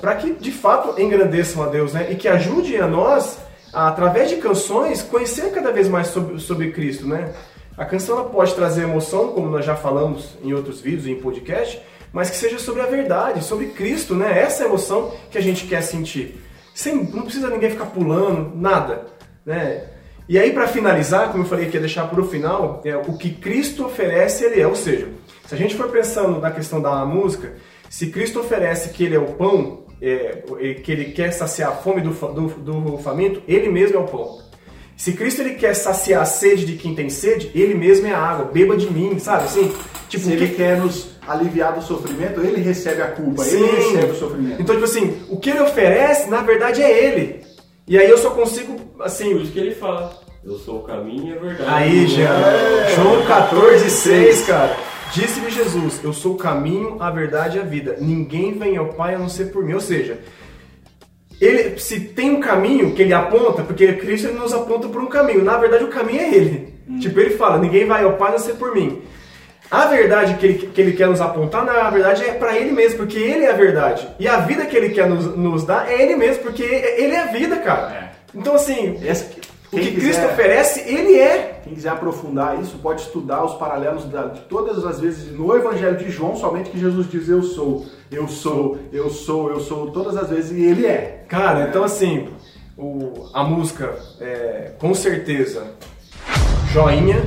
para 0.01 0.17
que 0.17 0.33
de 0.35 0.51
fato 0.51 1.01
engrandeçam 1.01 1.63
a 1.63 1.67
Deus, 1.67 1.93
né? 1.93 2.09
E 2.11 2.15
que 2.15 2.29
ajudem 2.29 2.79
a 2.79 2.87
nós, 2.87 3.39
a, 3.73 3.89
através 3.89 4.31
de 4.31 4.37
canções, 4.37 5.03
conhecer 5.03 5.51
cada 5.53 5.71
vez 5.71 5.89
mais 5.89 6.09
sobre, 6.09 6.39
sobre 6.41 6.73
Cristo, 6.73 7.07
né? 7.07 7.33
A 7.77 7.85
canção 7.85 8.19
ela 8.19 8.29
pode 8.29 8.55
trazer 8.55 8.83
emoção, 8.83 9.29
como 9.29 9.51
nós 9.51 9.65
já 9.65 9.75
falamos 9.75 10.31
em 10.43 10.53
outros 10.53 10.81
vídeos 10.81 11.07
e 11.07 11.11
em 11.11 11.21
podcast, 11.21 11.81
mas 12.13 12.31
que 12.31 12.37
seja 12.37 12.59
sobre 12.59 12.81
a 12.81 12.87
verdade, 12.87 13.45
sobre 13.45 13.67
Cristo, 13.67 14.15
né? 14.15 14.39
Essa 14.39 14.63
é 14.63 14.67
emoção 14.67 15.13
que 15.31 15.37
a 15.37 15.43
gente 15.43 15.67
quer 15.67 15.83
sentir. 15.83 16.41
Sem, 16.75 16.97
não 17.05 17.23
precisa 17.23 17.49
ninguém 17.49 17.71
ficar 17.71 17.87
pulando, 17.87 18.53
nada, 18.57 19.07
né? 19.47 19.85
E 20.29 20.39
aí, 20.39 20.53
para 20.53 20.67
finalizar, 20.67 21.31
como 21.31 21.45
eu 21.45 21.49
falei 21.49 21.67
que 21.67 21.77
ia 21.77 21.81
deixar 21.81 22.09
para 22.09 22.21
o 22.21 22.27
final, 22.27 22.81
é, 22.85 22.97
o 22.97 23.17
que 23.17 23.31
Cristo 23.31 23.85
oferece, 23.87 24.45
Ele 24.45 24.61
é. 24.61 24.67
Ou 24.67 24.75
seja, 24.75 25.09
se 25.47 25.55
a 25.55 25.59
gente 25.59 25.75
for 25.75 25.89
pensando 25.89 26.41
na 26.41 26.51
questão 26.51 26.81
da 26.81 27.05
música, 27.05 27.53
se 27.91 28.09
Cristo 28.09 28.41
oferece 28.41 28.89
que 28.89 29.05
Ele 29.05 29.15
é 29.15 29.19
o 29.19 29.27
pão, 29.35 29.85
é, 30.01 30.43
que 30.83 30.91
Ele 30.91 31.13
quer 31.13 31.31
saciar 31.31 31.71
a 31.71 31.77
fome 31.77 32.01
do, 32.01 32.11
do, 32.11 32.49
do 32.81 32.99
faminto, 32.99 33.43
Ele 33.47 33.69
mesmo 33.69 33.97
é 33.97 34.01
o 34.01 34.05
pão. 34.05 34.43
Se 34.97 35.13
Cristo 35.13 35.43
ele 35.43 35.55
quer 35.55 35.75
saciar 35.75 36.23
a 36.23 36.25
sede 36.25 36.65
de 36.65 36.77
quem 36.77 36.95
tem 36.95 37.11
sede, 37.11 37.51
Ele 37.55 37.75
mesmo 37.75 38.07
é 38.07 38.13
a 38.13 38.19
água. 38.19 38.45
Beba 38.47 38.77
de 38.77 38.89
mim, 38.91 39.19
sabe? 39.19 39.45
Assim, 39.45 39.73
tipo, 40.09 40.25
Se 40.25 40.33
ele 40.33 40.49
que- 40.49 40.55
quer 40.55 40.79
nos 40.79 41.14
aliviar 41.27 41.75
do 41.75 41.83
sofrimento, 41.83 42.41
ele 42.41 42.61
recebe 42.61 43.03
a 43.03 43.09
culpa, 43.09 43.45
Sim. 43.45 43.63
ele 43.63 43.77
recebe 43.77 44.13
o 44.13 44.17
sofrimento. 44.17 44.63
Então, 44.63 44.75
tipo 44.75 44.85
assim, 44.87 45.23
o 45.29 45.39
que 45.39 45.51
Ele 45.51 45.61
oferece, 45.61 46.29
na 46.31 46.43
verdade, 46.43 46.83
é 46.83 47.05
Ele. 47.05 47.43
E 47.87 47.99
aí 47.99 48.09
eu 48.09 48.19
só 48.19 48.31
consigo, 48.31 48.77
assim, 49.01 49.33
Por 49.33 49.43
isso 49.43 49.53
que 49.53 49.59
ele 49.59 49.75
fala, 49.75 50.19
eu 50.43 50.57
sou 50.59 50.79
o 50.79 50.83
caminho 50.83 51.35
e 51.35 51.37
a 51.37 51.41
verdade. 51.41 51.71
Aí, 51.71 52.07
Jean. 52.07 52.29
João 52.95 53.27
14, 53.27 53.91
6, 53.91 54.47
cara. 54.47 54.77
Disse-lhe 55.13 55.51
Jesus: 55.51 56.01
Eu 56.03 56.13
sou 56.13 56.33
o 56.33 56.37
caminho, 56.37 56.97
a 57.01 57.11
verdade 57.11 57.59
e 57.59 57.61
a 57.61 57.65
vida. 57.65 57.97
Ninguém 58.01 58.53
vem 58.59 58.77
ao 58.77 58.89
Pai 58.89 59.15
a 59.15 59.19
não 59.19 59.29
ser 59.29 59.47
por 59.47 59.65
mim. 59.65 59.75
Ou 59.75 59.81
seja, 59.81 60.19
ele, 61.41 61.79
se 61.79 62.01
tem 62.01 62.31
um 62.31 62.41
caminho 62.41 62.95
que 62.95 63.03
ele 63.03 63.13
aponta, 63.13 63.63
porque 63.63 63.93
Cristo 63.95 64.29
ele 64.29 64.39
nos 64.39 64.53
aponta 64.53 64.89
por 64.89 65.03
um 65.03 65.07
caminho. 65.07 65.45
Na 65.45 65.57
verdade, 65.57 65.85
o 65.85 65.89
caminho 65.89 66.21
é 66.21 66.35
ele. 66.35 66.75
Tipo, 67.01 67.21
ele 67.21 67.37
fala: 67.37 67.59
Ninguém 67.59 67.87
vai 67.87 68.03
ao 68.03 68.17
Pai 68.17 68.31
a 68.31 68.33
não 68.33 68.39
ser 68.39 68.55
por 68.55 68.75
mim. 68.75 69.03
A 69.71 69.87
verdade 69.87 70.35
que 70.35 70.47
ele, 70.47 70.55
que 70.69 70.81
ele 70.81 70.93
quer 70.93 71.09
nos 71.09 71.21
apontar, 71.21 71.65
na 71.65 71.91
verdade, 71.91 72.23
é 72.25 72.33
para 72.35 72.57
ele 72.57 72.71
mesmo, 72.71 72.99
porque 72.99 73.17
ele 73.19 73.45
é 73.45 73.51
a 73.51 73.55
verdade. 73.57 74.07
E 74.19 74.29
a 74.29 74.39
vida 74.39 74.67
que 74.67 74.77
ele 74.77 74.91
quer 74.91 75.09
nos, 75.09 75.37
nos 75.37 75.65
dar 75.65 75.91
é 75.91 76.01
ele 76.03 76.15
mesmo, 76.17 76.43
porque 76.43 76.63
ele 76.63 77.15
é 77.15 77.21
a 77.23 77.27
vida, 77.27 77.57
cara. 77.57 78.13
Então, 78.35 78.55
assim, 78.55 78.99
Essa- 79.05 79.27
o 79.73 79.77
que 79.77 79.91
Cristo 79.93 80.21
quiser- 80.21 80.27
oferece, 80.33 80.81
ele 80.81 81.19
é. 81.19 81.61
Quem 81.65 81.75
quiser 81.75 81.89
aprofundar 81.89 82.61
isso, 82.61 82.79
pode 82.79 83.01
estudar 83.01 83.43
os 83.45 83.55
paralelos 83.55 84.05
da- 84.05 84.27
de 84.27 84.41
todas 84.43 84.85
as 84.85 85.01
vezes 85.01 85.33
no 85.37 85.57
Evangelho 85.57 85.97
de 85.97 86.11
João, 86.11 86.37
somente 86.37 86.71
que 86.71 86.79
Jesus 86.79 87.09
diz 87.11 87.29
eu 87.29 87.43
sou, 87.43 87.87
eu 88.13 88.29
sou, 88.29 88.79
eu 88.93 89.09
sou, 89.11 89.51
eu 89.51 89.61
sou, 89.61 89.91
todas 89.91 90.17
as 90.17 90.29
vezes, 90.29 90.53
e 90.57 90.63
ele 90.63 90.87
é. 90.87 91.25
Cara, 91.29 91.67
então 91.69 91.83
assim, 91.83 92.29
o- 92.77 93.29
a 93.33 93.43
música, 93.43 93.95
é, 94.21 94.73
com 94.79 94.95
certeza, 94.95 95.65
joinha, 96.73 97.23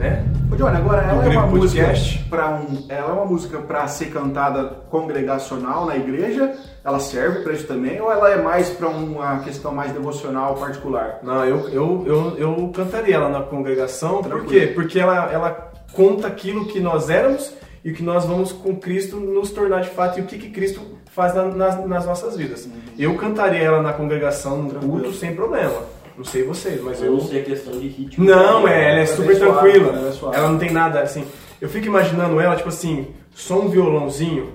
né? 0.00 0.24
Ô, 0.50 0.56
Johnny, 0.56 0.76
agora 0.76 1.02
ela 1.02 1.24
é 1.24 1.28
uma 1.28 1.46
música 1.46 1.92
para 2.28 2.48
um, 2.56 2.84
ela 2.88 3.10
é 3.10 3.12
uma 3.12 3.24
música 3.26 3.58
para 3.58 3.86
ser 3.86 4.06
cantada 4.06 4.64
congregacional 4.90 5.86
na 5.86 5.96
igreja. 5.96 6.52
Ela 6.84 6.98
serve 6.98 7.40
para 7.42 7.52
isso 7.52 7.66
também 7.66 8.00
ou 8.00 8.10
ela 8.10 8.30
é 8.30 8.42
mais 8.42 8.70
para 8.70 8.88
uma 8.88 9.40
questão 9.40 9.72
mais 9.72 9.92
devocional 9.92 10.54
particular? 10.54 11.18
Não, 11.22 11.44
eu, 11.44 11.68
eu, 11.68 12.04
eu, 12.06 12.36
eu 12.38 12.72
cantaria 12.74 13.14
ela 13.16 13.28
na 13.28 13.42
congregação, 13.42 14.22
por 14.22 14.28
Tranquilo. 14.30 14.48
quê? 14.48 14.66
Porque 14.74 14.98
ela, 14.98 15.30
ela 15.30 15.70
conta 15.92 16.26
aquilo 16.26 16.66
que 16.66 16.80
nós 16.80 17.10
éramos 17.10 17.52
e 17.84 17.90
o 17.90 17.94
que 17.94 18.02
nós 18.02 18.24
vamos 18.24 18.50
com 18.52 18.74
Cristo 18.76 19.16
nos 19.16 19.50
tornar 19.50 19.82
de 19.82 19.90
fato 19.90 20.18
e 20.18 20.22
o 20.22 20.24
que, 20.26 20.38
que 20.38 20.50
Cristo 20.50 20.80
faz 21.12 21.34
na- 21.34 21.44
nas, 21.48 21.86
nas 21.86 22.06
nossas 22.06 22.36
vidas. 22.36 22.68
Eu 22.98 23.14
cantaria 23.16 23.62
ela 23.62 23.82
na 23.82 23.92
congregação, 23.92 24.62
no 24.62 24.70
Tranquilo. 24.70 24.92
culto, 25.00 25.12
sem 25.12 25.34
problema. 25.34 25.72
Não 26.20 26.24
sei 26.26 26.42
vocês, 26.42 26.82
mas 26.82 27.00
Eu 27.00 27.06
eu... 27.06 27.12
não 27.12 27.20
sei 27.22 27.40
a 27.40 27.44
questão 27.44 27.72
de 27.80 27.88
ritmo. 27.88 28.22
Não, 28.22 28.68
é, 28.68 28.90
ela 28.90 28.98
é 28.98 29.02
é 29.04 29.06
super 29.06 29.34
suave, 29.34 29.72
tranquila. 29.72 29.88
ela 29.96 30.34
é. 30.34 30.36
Ela 30.36 30.48
não 30.50 30.58
tem 30.58 30.70
nada 30.70 31.00
assim. 31.00 31.24
Eu 31.58 31.66
fico 31.66 31.86
imaginando 31.86 32.38
ela, 32.38 32.56
tipo 32.56 32.68
assim, 32.68 33.06
só 33.34 33.58
um 33.58 33.70
violãozinho. 33.70 34.52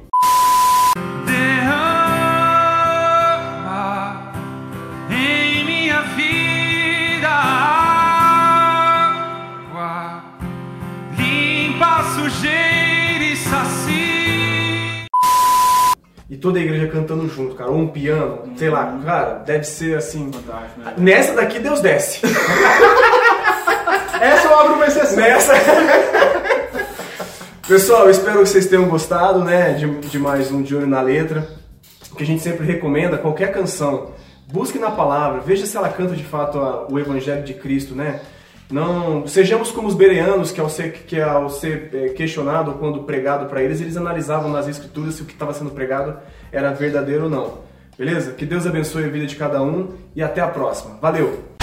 toda 16.45 16.59
a 16.59 16.61
igreja 16.61 16.87
cantando 16.87 17.27
junto, 17.27 17.55
cara. 17.55 17.71
Ou 17.71 17.79
um 17.79 17.87
piano, 17.87 18.41
hum. 18.45 18.53
sei 18.55 18.69
lá, 18.69 18.85
uhum. 18.85 19.01
cara, 19.01 19.39
deve 19.39 19.63
ser 19.63 19.97
assim. 19.97 20.27
Né? 20.27 20.93
Nessa 20.95 21.33
daqui 21.33 21.57
Deus 21.57 21.81
desce. 21.81 22.21
Essa 24.21 24.47
eu 24.47 24.59
abro 24.59 24.75
uma 24.75 24.85
exceção. 24.85 25.17
Nessa. 25.17 25.53
Pessoal, 27.67 28.11
espero 28.11 28.43
que 28.43 28.49
vocês 28.49 28.67
tenham 28.67 28.87
gostado, 28.87 29.43
né? 29.43 29.73
De, 29.73 29.89
de 30.07 30.19
mais 30.19 30.51
um 30.51 30.61
De 30.61 30.75
Olho 30.75 30.85
na 30.85 31.01
Letra. 31.01 31.49
Que 32.15 32.21
a 32.21 32.25
gente 32.25 32.43
sempre 32.43 32.63
recomenda 32.63 33.17
qualquer 33.17 33.51
canção. 33.51 34.11
Busque 34.47 34.77
na 34.77 34.91
palavra, 34.91 35.41
veja 35.41 35.65
se 35.65 35.75
ela 35.75 35.89
canta 35.89 36.15
de 36.15 36.23
fato 36.23 36.59
a, 36.59 36.85
o 36.87 36.99
Evangelho 36.99 37.43
de 37.43 37.55
Cristo, 37.55 37.95
né? 37.95 38.21
Não 38.69 39.27
sejamos 39.27 39.71
como 39.71 39.87
os 39.87 39.95
bereanos 39.95 40.51
que 40.51 40.61
ao 40.61 40.69
ser, 40.69 40.91
que 40.91 41.19
ao 41.19 41.49
ser 41.49 41.89
eh, 41.91 42.09
questionado 42.09 42.73
quando 42.73 43.01
pregado 43.03 43.47
para 43.47 43.63
eles, 43.63 43.81
eles 43.81 43.97
analisavam 43.97 44.51
nas 44.51 44.67
escrituras 44.67 45.15
se 45.15 45.23
o 45.23 45.25
que 45.25 45.33
estava 45.33 45.53
sendo 45.53 45.71
pregado 45.71 46.19
era 46.55 46.73
verdadeiro 46.73 47.25
ou 47.25 47.29
não. 47.29 47.65
Beleza? 47.97 48.33
Que 48.33 48.45
Deus 48.45 48.67
abençoe 48.67 49.05
a 49.05 49.09
vida 49.09 49.25
de 49.25 49.35
cada 49.35 49.61
um 49.61 49.93
e 50.15 50.21
até 50.21 50.41
a 50.41 50.47
próxima. 50.47 50.97
Valeu! 51.01 51.54